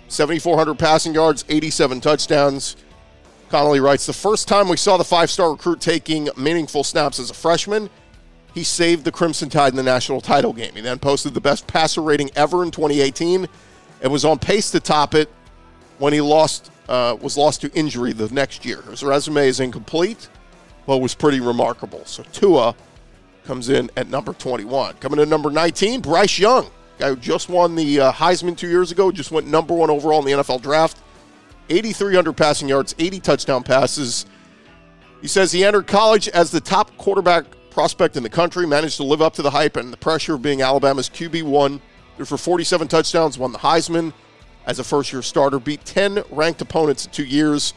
7,400 0.07 0.79
passing 0.79 1.13
yards, 1.13 1.43
87 1.49 2.01
touchdowns. 2.01 2.77
Connelly 3.49 3.79
writes 3.79 4.05
The 4.05 4.13
first 4.13 4.47
time 4.47 4.69
we 4.69 4.77
saw 4.77 4.97
the 4.97 5.03
five 5.03 5.29
star 5.29 5.51
recruit 5.51 5.79
taking 5.79 6.29
meaningful 6.37 6.83
snaps 6.83 7.19
as 7.19 7.29
a 7.29 7.33
freshman, 7.33 7.89
he 8.53 8.63
saved 8.63 9.03
the 9.03 9.11
Crimson 9.11 9.49
Tide 9.49 9.73
in 9.73 9.77
the 9.77 9.83
national 9.83 10.21
title 10.21 10.53
game. 10.53 10.73
He 10.73 10.81
then 10.81 10.99
posted 10.99 11.33
the 11.33 11.41
best 11.41 11.67
passer 11.67 12.01
rating 12.01 12.31
ever 12.35 12.63
in 12.63 12.71
2018 12.71 13.47
and 14.01 14.11
was 14.11 14.25
on 14.25 14.39
pace 14.39 14.71
to 14.71 14.79
top 14.79 15.13
it 15.13 15.29
when 15.99 16.13
he 16.13 16.21
lost 16.21 16.71
uh, 16.89 17.17
was 17.21 17.37
lost 17.37 17.61
to 17.61 17.71
injury 17.73 18.13
the 18.13 18.29
next 18.29 18.65
year. 18.65 18.81
His 18.83 19.03
resume 19.03 19.47
is 19.47 19.59
incomplete, 19.59 20.29
but 20.87 20.97
was 20.97 21.13
pretty 21.13 21.39
remarkable. 21.39 22.03
So 22.05 22.23
Tua 22.31 22.73
comes 23.43 23.69
in 23.69 23.91
at 23.95 24.07
number 24.07 24.33
21. 24.33 24.95
Coming 24.95 25.19
in 25.19 25.29
number 25.29 25.51
19, 25.51 26.01
Bryce 26.01 26.39
Young, 26.39 26.67
guy 26.97 27.09
who 27.09 27.15
just 27.17 27.49
won 27.49 27.75
the 27.75 27.99
uh, 27.99 28.11
Heisman 28.11 28.57
two 28.57 28.69
years 28.69 28.91
ago, 28.91 29.11
just 29.11 29.29
went 29.29 29.45
number 29.45 29.75
one 29.75 29.91
overall 29.91 30.19
in 30.19 30.25
the 30.25 30.43
NFL 30.43 30.63
draft. 30.63 30.97
8,300 31.69 32.33
passing 32.33 32.69
yards, 32.69 32.95
80 32.97 33.19
touchdown 33.19 33.63
passes. 33.63 34.25
He 35.21 35.27
says 35.27 35.51
he 35.51 35.65
entered 35.65 35.85
college 35.85 36.29
as 36.29 36.49
the 36.49 36.61
top 36.61 36.95
quarterback 36.97 37.45
prospect 37.69 38.15
in 38.15 38.23
the 38.23 38.29
country, 38.29 38.65
managed 38.65 38.97
to 38.97 39.03
live 39.03 39.21
up 39.21 39.33
to 39.33 39.41
the 39.41 39.51
hype 39.51 39.75
and 39.75 39.91
the 39.91 39.97
pressure 39.97 40.35
of 40.35 40.41
being 40.41 40.61
Alabama's 40.61 41.09
QB1. 41.09 41.81
Threw 42.15 42.25
for 42.25 42.37
47 42.37 42.87
touchdowns, 42.87 43.37
won 43.37 43.51
the 43.51 43.59
Heisman 43.59 44.13
as 44.65 44.79
a 44.79 44.83
first 44.83 45.11
year 45.11 45.21
starter, 45.21 45.59
beat 45.59 45.83
10 45.83 46.23
ranked 46.31 46.61
opponents 46.61 47.05
in 47.05 47.11
two 47.11 47.25
years, 47.25 47.73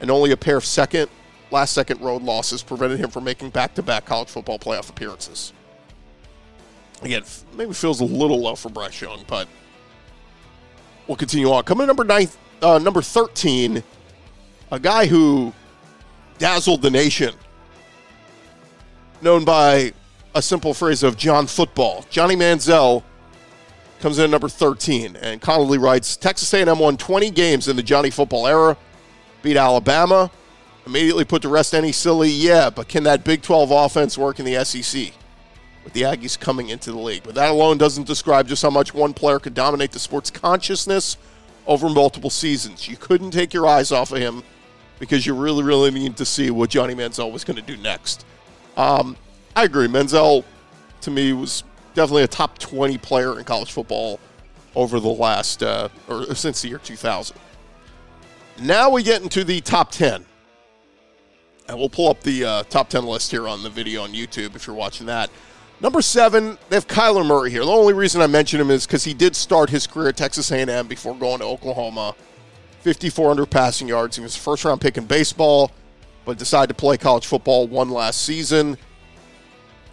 and 0.00 0.10
only 0.10 0.32
a 0.32 0.36
pair 0.36 0.56
of 0.56 0.64
second, 0.64 1.08
last 1.50 1.72
second 1.72 2.00
road 2.00 2.22
losses 2.22 2.62
prevented 2.62 2.98
him 2.98 3.10
from 3.10 3.24
making 3.24 3.50
back 3.50 3.74
to 3.74 3.82
back 3.82 4.04
college 4.04 4.28
football 4.28 4.58
playoff 4.58 4.90
appearances. 4.90 5.52
Again, 7.02 7.22
maybe 7.56 7.72
feels 7.72 8.00
a 8.00 8.04
little 8.04 8.40
low 8.40 8.56
for 8.56 8.70
Bryce 8.70 9.00
Young, 9.00 9.24
but 9.26 9.48
we'll 11.06 11.16
continue 11.16 11.50
on. 11.50 11.62
Coming 11.62 11.84
in 11.84 11.86
number 11.88 12.04
nine, 12.04 12.28
uh, 12.60 12.78
number 12.78 13.02
13, 13.02 13.82
a 14.72 14.80
guy 14.80 15.06
who 15.06 15.52
dazzled 16.38 16.82
the 16.82 16.90
nation, 16.90 17.34
known 19.22 19.44
by 19.44 19.92
a 20.34 20.42
simple 20.42 20.74
phrase 20.74 21.02
of 21.02 21.16
John 21.16 21.46
Football. 21.46 22.04
Johnny 22.10 22.36
Manziel 22.36 23.02
comes 24.00 24.18
in 24.18 24.24
at 24.24 24.30
number 24.30 24.48
13. 24.48 25.16
And 25.16 25.40
Connelly 25.40 25.78
writes, 25.78 26.16
Texas 26.16 26.52
A&M 26.54 26.78
won 26.78 26.96
20 26.96 27.30
games 27.30 27.68
in 27.68 27.76
the 27.76 27.82
Johnny 27.82 28.10
football 28.10 28.46
era, 28.46 28.76
beat 29.42 29.56
Alabama, 29.56 30.30
immediately 30.88 31.24
put 31.24 31.42
to 31.42 31.48
rest 31.48 31.74
any 31.74 31.92
silly, 31.92 32.30
yeah, 32.30 32.70
but 32.70 32.88
can 32.88 33.04
that 33.04 33.22
Big 33.22 33.42
12 33.42 33.70
offense 33.70 34.16
work 34.16 34.40
in 34.40 34.46
the 34.46 34.64
SEC? 34.64 35.12
With 35.84 35.92
the 35.92 36.02
Aggies 36.02 36.38
coming 36.38 36.70
into 36.70 36.90
the 36.90 36.98
league. 36.98 37.22
But 37.22 37.34
that 37.34 37.50
alone 37.50 37.78
doesn't 37.78 38.06
describe 38.06 38.48
just 38.48 38.62
how 38.62 38.70
much 38.70 38.92
one 38.92 39.14
player 39.14 39.38
could 39.38 39.54
dominate 39.54 39.92
the 39.92 39.98
sport's 39.98 40.30
consciousness 40.30 41.16
over 41.66 41.88
multiple 41.88 42.30
seasons. 42.30 42.88
You 42.88 42.96
couldn't 42.96 43.30
take 43.30 43.54
your 43.54 43.66
eyes 43.66 43.92
off 43.92 44.12
of 44.12 44.18
him 44.18 44.42
because 44.98 45.26
you 45.26 45.34
really, 45.34 45.62
really 45.62 45.90
need 45.90 46.16
to 46.16 46.24
see 46.24 46.50
what 46.50 46.70
Johnny 46.70 46.94
Manziel 46.94 47.30
was 47.30 47.44
going 47.44 47.56
to 47.56 47.62
do 47.62 47.76
next. 47.76 48.24
Um, 48.76 49.16
I 49.54 49.64
agree. 49.64 49.86
Manziel, 49.86 50.44
to 51.02 51.10
me, 51.10 51.32
was 51.32 51.64
definitely 51.94 52.22
a 52.22 52.28
top 52.28 52.58
20 52.58 52.98
player 52.98 53.38
in 53.38 53.44
college 53.44 53.72
football 53.72 54.18
over 54.74 55.00
the 55.00 55.08
last, 55.08 55.62
uh, 55.62 55.88
or 56.08 56.34
since 56.34 56.62
the 56.62 56.68
year 56.68 56.78
2000. 56.78 57.36
Now 58.60 58.90
we 58.90 59.02
get 59.02 59.22
into 59.22 59.44
the 59.44 59.60
top 59.60 59.90
10. 59.90 60.24
And 61.68 61.78
we'll 61.78 61.90
pull 61.90 62.08
up 62.08 62.22
the 62.22 62.44
uh, 62.44 62.62
top 62.64 62.88
10 62.88 63.04
list 63.04 63.30
here 63.30 63.46
on 63.46 63.62
the 63.62 63.70
video 63.70 64.02
on 64.02 64.12
YouTube 64.12 64.56
if 64.56 64.66
you're 64.66 64.76
watching 64.76 65.06
that. 65.06 65.30
Number 65.80 66.02
seven, 66.02 66.58
they 66.68 66.76
have 66.76 66.88
Kyler 66.88 67.24
Murray 67.24 67.50
here. 67.50 67.64
The 67.64 67.70
only 67.70 67.92
reason 67.92 68.20
I 68.20 68.26
mention 68.26 68.60
him 68.60 68.70
is 68.70 68.86
because 68.86 69.04
he 69.04 69.14
did 69.14 69.36
start 69.36 69.70
his 69.70 69.86
career 69.86 70.08
at 70.08 70.16
Texas 70.16 70.50
A&M 70.50 70.88
before 70.88 71.14
going 71.14 71.38
to 71.38 71.44
Oklahoma. 71.44 72.16
5,400 72.80 73.46
passing 73.46 73.86
yards. 73.86 74.16
He 74.16 74.22
was 74.22 74.34
first-round 74.34 74.80
pick 74.80 74.96
in 74.96 75.04
baseball, 75.04 75.70
but 76.24 76.38
decided 76.38 76.68
to 76.68 76.74
play 76.74 76.96
college 76.96 77.26
football 77.26 77.66
one 77.68 77.90
last 77.90 78.24
season. 78.24 78.76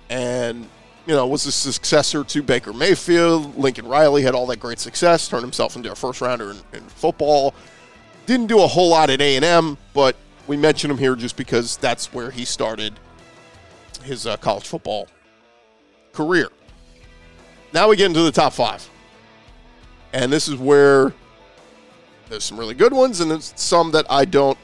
And 0.09 0.67
you 1.05 1.13
know, 1.13 1.27
was 1.27 1.45
a 1.45 1.51
successor 1.51 2.23
to 2.23 2.41
Baker 2.41 2.73
Mayfield. 2.73 3.57
Lincoln 3.57 3.87
Riley 3.87 4.23
had 4.23 4.33
all 4.33 4.47
that 4.47 4.59
great 4.59 4.79
success, 4.79 5.27
turned 5.27 5.43
himself 5.43 5.75
into 5.75 5.91
a 5.91 5.95
first 5.95 6.21
rounder 6.21 6.51
in, 6.51 6.57
in 6.73 6.81
football. 6.81 7.53
Didn't 8.25 8.47
do 8.47 8.63
a 8.63 8.67
whole 8.67 8.89
lot 8.89 9.11
at 9.11 9.21
A&M, 9.21 9.77
but 9.93 10.15
we 10.47 10.57
mention 10.57 10.91
him 10.91 10.97
here 10.97 11.15
just 11.15 11.37
because 11.37 11.77
that's 11.77 12.13
where 12.13 12.31
he 12.31 12.45
started 12.45 12.93
his 14.03 14.27
uh, 14.27 14.37
college 14.37 14.67
football 14.67 15.07
career. 16.13 16.49
Now 17.73 17.89
we 17.89 17.95
get 17.95 18.05
into 18.05 18.21
the 18.21 18.31
top 18.31 18.53
five. 18.53 18.89
And 20.13 20.31
this 20.31 20.47
is 20.47 20.55
where 20.55 21.13
there's 22.29 22.43
some 22.43 22.57
really 22.57 22.73
good 22.73 22.93
ones 22.93 23.19
and 23.19 23.29
there's 23.29 23.53
some 23.55 23.91
that 23.91 24.05
I 24.09 24.25
don't 24.25 24.57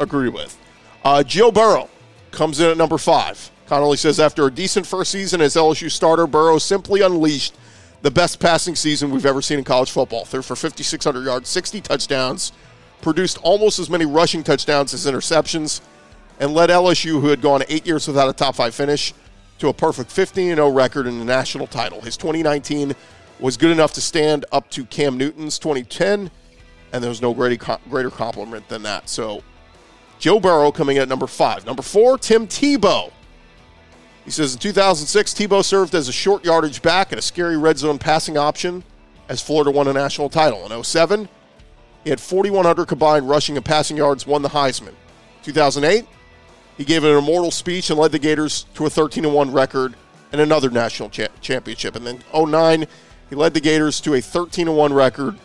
agree 0.00 0.28
with. 0.28 0.58
Uh, 1.04 1.22
Joe 1.22 1.52
Burrow 1.52 1.88
comes 2.30 2.60
in 2.60 2.70
at 2.70 2.76
number 2.76 2.98
five. 2.98 3.50
Connelly 3.66 3.96
says 3.96 4.18
after 4.18 4.46
a 4.46 4.50
decent 4.50 4.86
first 4.86 5.12
season 5.12 5.40
as 5.40 5.54
LSU 5.54 5.90
starter, 5.90 6.26
Burrow 6.26 6.58
simply 6.58 7.00
unleashed 7.00 7.54
the 8.02 8.10
best 8.10 8.40
passing 8.40 8.74
season 8.74 9.10
we've 9.10 9.24
ever 9.24 9.40
seen 9.40 9.58
in 9.58 9.64
college 9.64 9.90
football. 9.90 10.24
Threw 10.24 10.42
for 10.42 10.56
5,600 10.56 11.24
yards, 11.24 11.48
60 11.48 11.80
touchdowns, 11.80 12.52
produced 13.02 13.38
almost 13.42 13.78
as 13.78 13.90
many 13.90 14.06
rushing 14.06 14.42
touchdowns 14.42 14.94
as 14.94 15.06
interceptions, 15.06 15.80
and 16.40 16.54
led 16.54 16.70
LSU, 16.70 17.20
who 17.20 17.28
had 17.28 17.42
gone 17.42 17.62
eight 17.68 17.86
years 17.86 18.06
without 18.06 18.28
a 18.28 18.32
top 18.32 18.54
five 18.54 18.74
finish, 18.74 19.12
to 19.58 19.68
a 19.68 19.72
perfect 19.72 20.10
15 20.10 20.54
0 20.54 20.68
record 20.70 21.06
in 21.06 21.18
the 21.18 21.24
national 21.24 21.66
title. 21.66 22.00
His 22.00 22.16
2019 22.16 22.94
was 23.38 23.56
good 23.56 23.70
enough 23.70 23.92
to 23.94 24.00
stand 24.00 24.44
up 24.52 24.70
to 24.70 24.84
Cam 24.84 25.18
Newton's 25.18 25.58
2010, 25.58 26.30
and 26.92 27.04
there's 27.04 27.20
no 27.20 27.34
greater 27.34 28.10
compliment 28.10 28.68
than 28.68 28.82
that. 28.84 29.08
So, 29.08 29.42
Joe 30.18 30.40
Burrow 30.40 30.70
coming 30.72 30.96
in 30.96 31.02
at 31.02 31.08
number 31.08 31.26
five. 31.26 31.66
Number 31.66 31.82
four, 31.82 32.16
Tim 32.16 32.46
Tebow. 32.46 33.12
He 34.24 34.30
says 34.30 34.54
in 34.54 34.60
2006, 34.60 35.34
Tebow 35.34 35.64
served 35.64 35.94
as 35.94 36.08
a 36.08 36.12
short 36.12 36.44
yardage 36.44 36.80
back 36.80 37.10
and 37.10 37.18
a 37.18 37.22
scary 37.22 37.56
red 37.56 37.76
zone 37.76 37.98
passing 37.98 38.38
option 38.38 38.84
as 39.28 39.42
Florida 39.42 39.70
won 39.70 39.88
a 39.88 39.92
national 39.92 40.28
title. 40.28 40.70
In 40.70 40.84
07, 40.84 41.28
he 42.04 42.10
had 42.10 42.20
4,100 42.20 42.86
combined 42.86 43.28
rushing 43.28 43.56
and 43.56 43.64
passing 43.64 43.96
yards, 43.96 44.26
won 44.26 44.42
the 44.42 44.48
Heisman. 44.50 44.94
2008, 45.42 46.06
he 46.76 46.84
gave 46.84 47.04
an 47.04 47.16
immortal 47.16 47.50
speech 47.50 47.90
and 47.90 47.98
led 47.98 48.12
the 48.12 48.18
Gators 48.18 48.64
to 48.74 48.86
a 48.86 48.90
13 48.90 49.32
1 49.32 49.52
record 49.52 49.94
and 50.32 50.40
another 50.40 50.70
national 50.70 51.10
cha- 51.10 51.28
championship. 51.40 51.94
And 51.94 52.06
then 52.06 52.22
09, 52.34 52.86
he 53.30 53.36
led 53.36 53.54
the 53.54 53.60
Gators 53.60 54.00
to 54.02 54.14
a 54.14 54.20
13 54.20 54.74
1 54.74 54.92
record, 54.92 55.36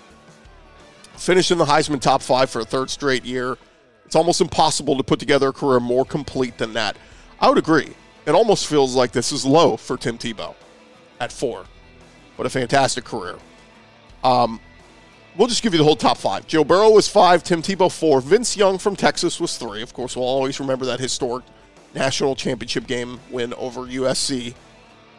finished 1.15 1.51
in 1.51 1.57
the 1.57 1.65
Heisman 1.65 2.01
top 2.01 2.21
five 2.21 2.49
for 2.49 2.61
a 2.61 2.65
third 2.65 2.89
straight 2.89 3.25
year. 3.25 3.57
It's 4.05 4.15
almost 4.15 4.39
impossible 4.39 4.95
to 4.97 5.03
put 5.03 5.19
together 5.19 5.49
a 5.49 5.53
career 5.53 5.79
more 5.79 6.05
complete 6.05 6.57
than 6.57 6.73
that. 6.73 6.97
I 7.39 7.49
would 7.49 7.57
agree. 7.57 7.93
It 8.25 8.31
almost 8.31 8.67
feels 8.67 8.95
like 8.95 9.11
this 9.11 9.31
is 9.31 9.45
low 9.45 9.77
for 9.77 9.97
Tim 9.97 10.17
Tebow 10.17 10.55
at 11.19 11.31
four. 11.31 11.65
What 12.35 12.45
a 12.45 12.49
fantastic 12.49 13.03
career. 13.03 13.35
Um, 14.23 14.59
we'll 15.37 15.47
just 15.47 15.63
give 15.63 15.73
you 15.73 15.77
the 15.77 15.83
whole 15.83 15.95
top 15.95 16.17
five. 16.17 16.47
Joe 16.47 16.63
Burrow 16.63 16.89
was 16.89 17.07
five, 17.07 17.43
Tim 17.43 17.61
Tebow 17.61 17.91
four, 17.91 18.21
Vince 18.21 18.57
Young 18.57 18.77
from 18.77 18.95
Texas 18.95 19.39
was 19.39 19.57
three. 19.57 19.81
Of 19.81 19.93
course, 19.93 20.15
we'll 20.15 20.25
always 20.25 20.59
remember 20.59 20.85
that 20.85 20.99
historic 20.99 21.45
national 21.93 22.35
championship 22.35 22.87
game 22.87 23.19
win 23.29 23.53
over 23.53 23.81
USC. 23.81 24.53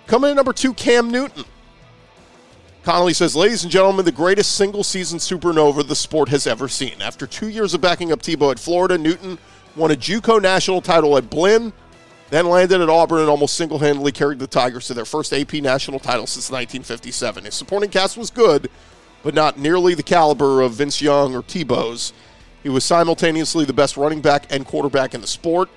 Coming 0.07 0.31
in 0.31 0.37
number 0.37 0.53
two, 0.53 0.75
Cam 0.75 1.11
Newton. 1.11 1.45
Connelly 2.83 3.13
says, 3.13 3.37
Ladies 3.37 3.65
and 3.65 3.73
gentlemen, 3.73 4.05
the 4.05 4.13
greatest 4.13 4.55
single 4.55 4.85
season 4.85 5.19
supernova 5.19 5.87
the 5.87 5.97
sport 5.97 6.29
has 6.31 6.47
ever 6.47 6.69
seen. 6.69 7.03
After 7.03 7.27
two 7.27 7.49
years 7.49 7.75
of 7.75 7.81
backing 7.81 8.13
up 8.13 8.23
Tebow 8.23 8.51
at 8.51 8.59
Florida, 8.59 8.97
Newton 8.97 9.39
won 9.77 9.91
a 9.91 9.95
Juco 9.95 10.41
national 10.41 10.81
title 10.81 11.17
at 11.19 11.29
Blinn 11.29 11.73
then 12.31 12.47
landed 12.47 12.81
at 12.81 12.89
Auburn 12.89 13.21
and 13.21 13.31
almost 13.31 13.55
single 13.55 13.79
handedly 13.79 14.13
carried 14.13 14.39
the 14.39 14.47
Tigers 14.47 14.87
to 14.89 14.95
their 14.95 15.05
first 15.05 15.33
AP 15.33 15.55
national 15.55 15.99
title 15.99 16.27
since 16.27 16.51
1957. 16.51 17.45
His 17.45 17.55
supporting 17.55 17.91
cast 17.91 18.17
was 18.17 18.31
good, 18.31 18.71
but 19.23 19.35
not 19.35 19.59
nearly 19.59 19.95
the 19.95 20.03
caliber 20.03 20.61
of 20.61 20.73
Vince 20.73 21.03
Young 21.03 21.35
or 21.35 21.43
Tebow's. 21.43 22.13
He 22.63 22.69
was 22.69 22.85
simultaneously 22.85 23.65
the 23.65 23.73
best 23.73 23.97
running 23.97 24.21
back 24.21 24.47
and 24.51 24.67
quarterback 24.67 25.15
in 25.15 25.21
the 25.21 25.27
sport. 25.27 25.69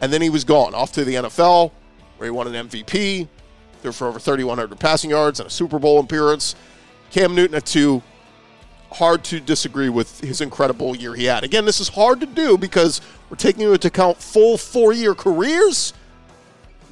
And 0.00 0.12
then 0.12 0.20
he 0.20 0.30
was 0.30 0.44
gone 0.44 0.74
off 0.74 0.92
to 0.92 1.04
the 1.04 1.14
NFL, 1.14 1.70
where 2.16 2.26
he 2.26 2.30
won 2.30 2.52
an 2.52 2.68
MVP, 2.68 3.28
threw 3.80 3.92
for 3.92 4.08
over 4.08 4.18
3,100 4.18 4.78
passing 4.78 5.10
yards 5.10 5.40
and 5.40 5.46
a 5.46 5.50
Super 5.50 5.78
Bowl 5.78 6.00
appearance. 6.00 6.54
Cam 7.10 7.34
Newton 7.34 7.56
at 7.56 7.66
two. 7.66 8.02
Hard 8.92 9.24
to 9.24 9.40
disagree 9.40 9.88
with 9.88 10.20
his 10.20 10.40
incredible 10.40 10.94
year 10.94 11.14
he 11.14 11.24
had. 11.24 11.42
Again, 11.42 11.64
this 11.64 11.80
is 11.80 11.88
hard 11.88 12.20
to 12.20 12.26
do 12.26 12.56
because 12.56 13.00
we're 13.28 13.36
taking 13.36 13.62
into 13.62 13.88
account 13.88 14.18
full 14.18 14.56
four 14.56 14.92
year 14.92 15.14
careers 15.14 15.92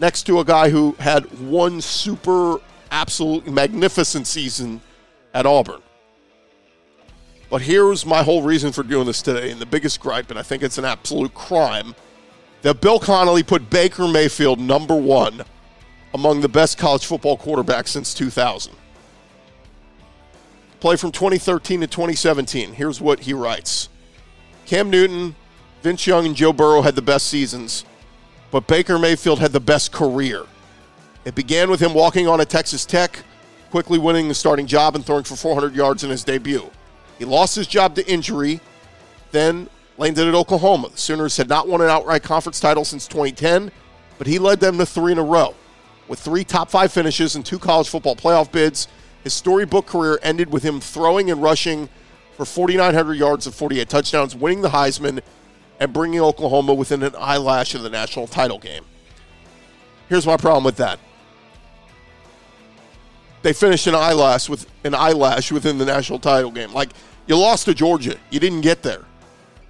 next 0.01 0.25
to 0.25 0.41
a 0.41 0.45
guy 0.45 0.69
who 0.69 0.93
had 0.99 1.25
one 1.49 1.81
super, 1.81 2.59
absolutely 2.91 3.53
magnificent 3.53 4.27
season 4.27 4.81
at 5.35 5.47
Auburn. 5.47 5.83
But 7.51 7.62
here's 7.62 8.07
my 8.07 8.23
whole 8.23 8.42
reason 8.42 8.73
for 8.73 8.83
doing 8.83 9.07
this 9.07 9.21
today, 9.21 9.51
and 9.51 9.61
the 9.61 9.66
biggest 9.66 10.01
gripe, 10.01 10.31
and 10.31 10.38
I 10.38 10.42
think 10.42 10.62
it's 10.62 10.79
an 10.79 10.87
absolute 10.87 11.35
crime 11.35 11.95
that 12.62 12.81
Bill 12.81 12.99
Connelly 12.99 13.42
put 13.42 13.68
Baker 13.68 14.09
Mayfield 14.09 14.59
number 14.59 14.97
one 14.97 15.42
among 16.14 16.40
the 16.40 16.49
best 16.49 16.79
college 16.79 17.05
football 17.05 17.37
quarterbacks 17.37 17.88
since 17.88 18.14
2000. 18.14 18.73
Play 20.81 20.97
from 20.97 21.12
2013 21.12 21.83
to 21.83 21.87
2017. 21.87 22.73
Here's 22.73 23.01
what 23.01 23.21
he 23.21 23.35
writes 23.35 23.88
Cam 24.66 24.90
Newton, 24.90 25.35
Vince 25.83 26.07
Young, 26.07 26.27
and 26.27 26.35
Joe 26.35 26.53
Burrow 26.53 26.83
had 26.83 26.95
the 26.95 27.03
best 27.03 27.27
seasons, 27.27 27.85
but 28.51 28.66
Baker 28.66 28.99
Mayfield 28.99 29.40
had 29.40 29.53
the 29.53 29.61
best 29.61 29.92
career. 29.92 30.45
It 31.25 31.35
began 31.35 31.71
with 31.71 31.81
him 31.81 31.95
walking 31.95 32.27
on 32.27 32.40
at 32.40 32.49
Texas 32.49 32.85
Tech, 32.85 33.23
quickly 33.73 33.99
winning 33.99 34.29
the 34.29 34.35
starting 34.35 34.67
job 34.67 34.95
and 34.95 35.03
throwing 35.03 35.25
for 35.25 35.35
400 35.35 35.75
yards 35.75 36.05
in 36.05 36.11
his 36.11 36.23
debut. 36.23 36.71
He 37.19 37.25
lost 37.25 37.57
his 37.57 37.67
job 37.67 37.95
to 37.95 38.07
injury, 38.07 38.61
then 39.31 39.71
landed 39.97 40.29
at 40.29 40.35
Oklahoma. 40.35 40.91
The 40.91 40.99
Sooners 40.99 41.39
had 41.39 41.49
not 41.49 41.67
won 41.67 41.81
an 41.81 41.89
outright 41.89 42.23
conference 42.23 42.61
title 42.61 42.85
since 42.85 43.07
2010, 43.07 43.73
but 44.19 44.27
he 44.27 44.39
led 44.39 44.61
them 44.61 44.77
to 44.77 44.85
three 44.85 45.13
in 45.13 45.19
a 45.19 45.25
row. 45.25 45.55
With 46.07 46.21
three 46.21 46.45
top 46.45 46.69
five 46.69 46.93
finishes 46.93 47.35
and 47.35 47.47
two 47.47 47.59
college 47.59 47.89
football 47.89 48.15
playoff 48.15 48.53
bids, 48.53 48.89
his 49.25 49.33
storybook 49.33 49.87
career 49.87 50.19
ended 50.23 50.53
with 50.53 50.63
him 50.63 50.79
throwing 50.79 51.31
and 51.31 51.43
rushing 51.43 51.89
for 52.37 52.45
4,900 52.45 53.15
yards 53.15 53.47
and 53.47 53.55
48 53.55 53.89
touchdowns, 53.89 54.37
winning 54.37 54.61
the 54.61 54.69
Heisman, 54.69 55.23
and 55.81 55.95
bringing 55.95 56.21
Oklahoma 56.21 56.75
within 56.75 57.03
an 57.03 57.15
eyelash 57.17 57.75
of 57.75 57.83
the 57.83 57.89
national 57.89 58.27
title 58.27 58.59
game. 58.59 58.85
Here's 60.11 60.27
my 60.27 60.37
problem 60.37 60.63
with 60.63 60.77
that. 60.77 60.99
They 63.43 63.53
finished 63.53 63.87
an 63.87 63.95
eyelash 63.95 64.49
with 64.49 64.67
an 64.85 64.95
eyelash 64.95 65.51
within 65.51 65.79
the 65.79 65.85
national 65.85 66.21
title 66.21 66.51
game. 66.51 66.73
Like 66.73 66.91
you 67.27 67.37
lost 67.37 67.65
to 67.67 67.75
Georgia, 67.75 68.17
you 68.31 68.41
didn't 68.41 68.61
get 68.61 68.83
there. 68.83 69.05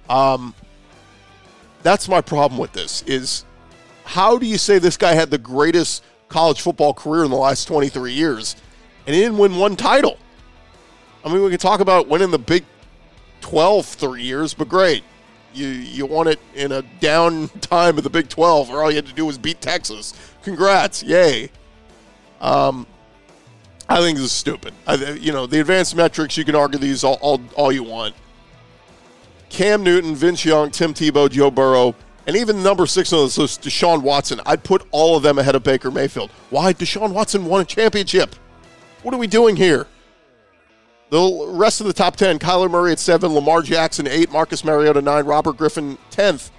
Um, 0.09 0.53
that's 1.81 2.07
my 2.07 2.21
problem 2.21 2.59
with 2.59 2.73
this. 2.73 3.01
Is 3.03 3.45
how 4.05 4.37
do 4.37 4.45
you 4.45 4.57
say 4.57 4.79
this 4.79 4.97
guy 4.97 5.13
had 5.13 5.31
the 5.31 5.37
greatest 5.37 6.03
college 6.29 6.61
football 6.61 6.93
career 6.93 7.23
in 7.23 7.31
the 7.31 7.37
last 7.37 7.65
23 7.65 8.11
years 8.11 8.55
and 9.05 9.15
he 9.15 9.21
didn't 9.21 9.37
win 9.37 9.57
one 9.57 9.75
title? 9.75 10.17
I 11.25 11.31
mean, 11.31 11.43
we 11.43 11.49
can 11.49 11.59
talk 11.59 11.79
about 11.79 12.07
winning 12.07 12.31
the 12.31 12.39
Big 12.39 12.65
12 13.41 13.85
three 13.85 14.23
years, 14.23 14.53
but 14.53 14.69
great. 14.69 15.03
You 15.53 15.67
you 15.67 16.05
won 16.05 16.27
it 16.27 16.39
in 16.55 16.71
a 16.71 16.81
down 16.99 17.47
time 17.61 17.97
of 17.97 18.03
the 18.03 18.09
Big 18.09 18.29
12, 18.29 18.69
where 18.69 18.83
all 18.83 18.89
you 18.89 18.95
had 18.97 19.05
to 19.05 19.13
do 19.13 19.25
was 19.25 19.37
beat 19.37 19.61
Texas. 19.61 20.13
Congrats, 20.43 21.03
yay. 21.03 21.49
Um, 22.41 22.87
I 23.89 23.99
think 23.99 24.17
this 24.17 24.25
is 24.27 24.31
stupid. 24.31 24.73
I, 24.87 24.95
you 25.13 25.31
know, 25.31 25.45
the 25.45 25.59
advanced 25.59 25.95
metrics, 25.95 26.37
you 26.37 26.45
can 26.45 26.55
argue 26.55 26.79
these 26.79 27.03
all, 27.03 27.19
all, 27.21 27.41
all 27.55 27.71
you 27.71 27.83
want. 27.83 28.15
Cam 29.49 29.83
Newton, 29.83 30.15
Vince 30.15 30.45
Young, 30.45 30.71
Tim 30.71 30.93
Tebow, 30.93 31.29
Joe 31.29 31.51
Burrow, 31.51 31.95
and 32.25 32.35
even 32.35 32.63
number 32.63 32.85
six 32.85 33.11
on 33.11 33.25
this 33.25 33.37
list, 33.37 33.61
Deshaun 33.61 34.01
Watson. 34.01 34.39
I'd 34.45 34.63
put 34.63 34.87
all 34.91 35.17
of 35.17 35.23
them 35.23 35.37
ahead 35.37 35.55
of 35.55 35.63
Baker 35.63 35.91
Mayfield. 35.91 36.31
Why? 36.49 36.73
Deshaun 36.73 37.11
Watson 37.11 37.45
won 37.45 37.61
a 37.61 37.65
championship. 37.65 38.35
What 39.03 39.13
are 39.13 39.17
we 39.17 39.27
doing 39.27 39.57
here? 39.57 39.85
The 41.09 41.45
rest 41.49 41.81
of 41.81 41.87
the 41.87 41.93
top 41.93 42.15
10 42.15 42.39
Kyler 42.39 42.71
Murray 42.71 42.93
at 42.93 42.99
7, 42.99 43.31
Lamar 43.31 43.61
Jackson 43.61 44.07
8, 44.07 44.31
Marcus 44.31 44.63
Mariota 44.63 45.01
9, 45.01 45.25
Robert 45.25 45.57
Griffin 45.57 45.97
10th. 46.09 46.49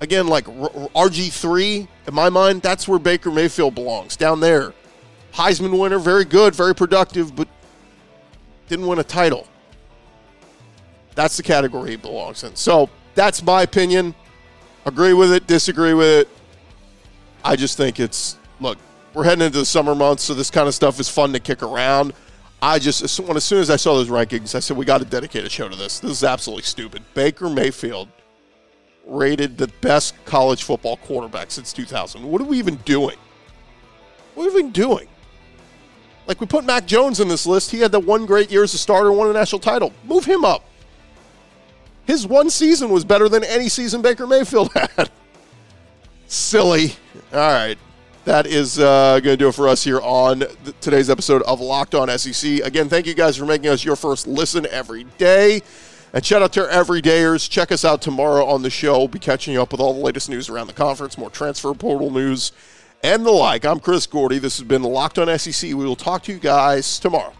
Again, 0.00 0.28
like 0.28 0.44
RG3, 0.44 1.88
in 2.06 2.14
my 2.14 2.28
mind, 2.28 2.62
that's 2.62 2.86
where 2.86 2.98
Baker 2.98 3.30
Mayfield 3.30 3.74
belongs, 3.74 4.16
down 4.16 4.40
there. 4.40 4.74
Heisman 5.34 5.78
winner, 5.78 5.98
very 5.98 6.24
good, 6.24 6.54
very 6.54 6.74
productive, 6.74 7.34
but 7.34 7.48
didn't 8.68 8.86
win 8.86 9.00
a 9.00 9.04
title. 9.04 9.46
That's 11.14 11.36
the 11.36 11.42
category 11.42 11.90
he 11.90 11.96
belongs 11.96 12.44
in. 12.44 12.54
So 12.54 12.88
that's 13.14 13.42
my 13.42 13.62
opinion. 13.62 14.14
Agree 14.86 15.12
with 15.12 15.32
it, 15.32 15.46
disagree 15.46 15.94
with 15.94 16.08
it. 16.08 16.28
I 17.44 17.56
just 17.56 17.76
think 17.76 18.00
it's 18.00 18.38
look, 18.60 18.78
we're 19.12 19.24
heading 19.24 19.44
into 19.44 19.58
the 19.58 19.66
summer 19.66 19.94
months, 19.94 20.22
so 20.22 20.34
this 20.34 20.50
kind 20.50 20.68
of 20.68 20.74
stuff 20.74 20.98
is 21.00 21.08
fun 21.08 21.32
to 21.32 21.40
kick 21.40 21.62
around. 21.62 22.12
I 22.62 22.78
just 22.78 23.02
as 23.02 23.10
soon 23.12 23.58
as 23.58 23.70
I 23.70 23.76
saw 23.76 23.94
those 23.94 24.08
rankings, 24.08 24.54
I 24.54 24.60
said 24.60 24.76
we 24.76 24.84
got 24.84 24.98
to 24.98 25.04
dedicate 25.04 25.44
a 25.44 25.50
show 25.50 25.68
to 25.68 25.76
this. 25.76 25.98
This 25.98 26.10
is 26.12 26.24
absolutely 26.24 26.62
stupid. 26.62 27.02
Baker 27.12 27.50
Mayfield 27.50 28.08
rated 29.06 29.58
the 29.58 29.68
best 29.80 30.14
college 30.24 30.62
football 30.62 30.96
quarterback 30.98 31.50
since 31.50 31.72
2000. 31.72 32.22
What 32.22 32.40
are 32.40 32.44
we 32.44 32.58
even 32.58 32.76
doing? 32.76 33.16
What 34.34 34.44
are 34.44 34.52
we 34.52 34.58
even 34.60 34.70
doing? 34.72 35.08
Like 36.26 36.40
we 36.40 36.46
put 36.46 36.64
Mac 36.64 36.86
Jones 36.86 37.20
in 37.20 37.28
this 37.28 37.46
list. 37.46 37.70
He 37.70 37.80
had 37.80 37.92
the 37.92 38.00
one 38.00 38.26
great 38.26 38.50
year 38.50 38.62
as 38.62 38.74
a 38.74 38.78
starter, 38.78 39.12
won 39.12 39.28
a 39.28 39.32
national 39.32 39.60
title. 39.60 39.92
Move 40.04 40.24
him 40.24 40.44
up. 40.44 40.64
His 42.06 42.26
one 42.26 42.50
season 42.50 42.90
was 42.90 43.04
better 43.04 43.28
than 43.28 43.44
any 43.44 43.68
season 43.68 44.02
Baker 44.02 44.26
Mayfield 44.26 44.72
had. 44.96 45.10
Silly. 46.26 46.94
All 47.32 47.38
right. 47.38 47.78
That 48.24 48.46
is 48.46 48.78
uh, 48.78 49.20
going 49.20 49.34
to 49.34 49.36
do 49.36 49.48
it 49.48 49.54
for 49.54 49.68
us 49.68 49.84
here 49.84 50.00
on 50.00 50.40
th- 50.40 50.50
today's 50.80 51.10
episode 51.10 51.42
of 51.42 51.60
Locked 51.60 51.94
On 51.94 52.08
SEC. 52.18 52.60
Again, 52.64 52.88
thank 52.88 53.06
you 53.06 53.12
guys 53.12 53.36
for 53.36 53.44
making 53.44 53.68
us 53.68 53.84
your 53.84 53.96
first 53.96 54.26
listen 54.26 54.66
every 54.70 55.04
day. 55.18 55.60
And 56.14 56.24
shout 56.24 56.40
out 56.40 56.52
to 56.54 56.62
our 56.62 56.84
everydayers. 56.84 57.50
Check 57.50 57.70
us 57.70 57.84
out 57.84 58.00
tomorrow 58.00 58.46
on 58.46 58.62
the 58.62 58.70
show. 58.70 58.96
We'll 58.96 59.08
be 59.08 59.18
catching 59.18 59.52
you 59.52 59.60
up 59.60 59.72
with 59.72 59.80
all 59.80 59.92
the 59.92 60.00
latest 60.00 60.30
news 60.30 60.48
around 60.48 60.68
the 60.68 60.72
conference, 60.72 61.18
more 61.18 61.28
transfer 61.28 61.74
portal 61.74 62.10
news, 62.10 62.52
and 63.04 63.24
the 63.24 63.30
like. 63.30 63.66
I'm 63.66 63.80
Chris 63.80 64.06
Gordy. 64.06 64.38
This 64.38 64.58
has 64.58 64.66
been 64.66 64.82
Locked 64.82 65.18
On 65.18 65.38
SEC. 65.38 65.68
We 65.68 65.74
will 65.74 65.94
talk 65.94 66.22
to 66.22 66.32
you 66.32 66.38
guys 66.38 66.98
tomorrow. 66.98 67.34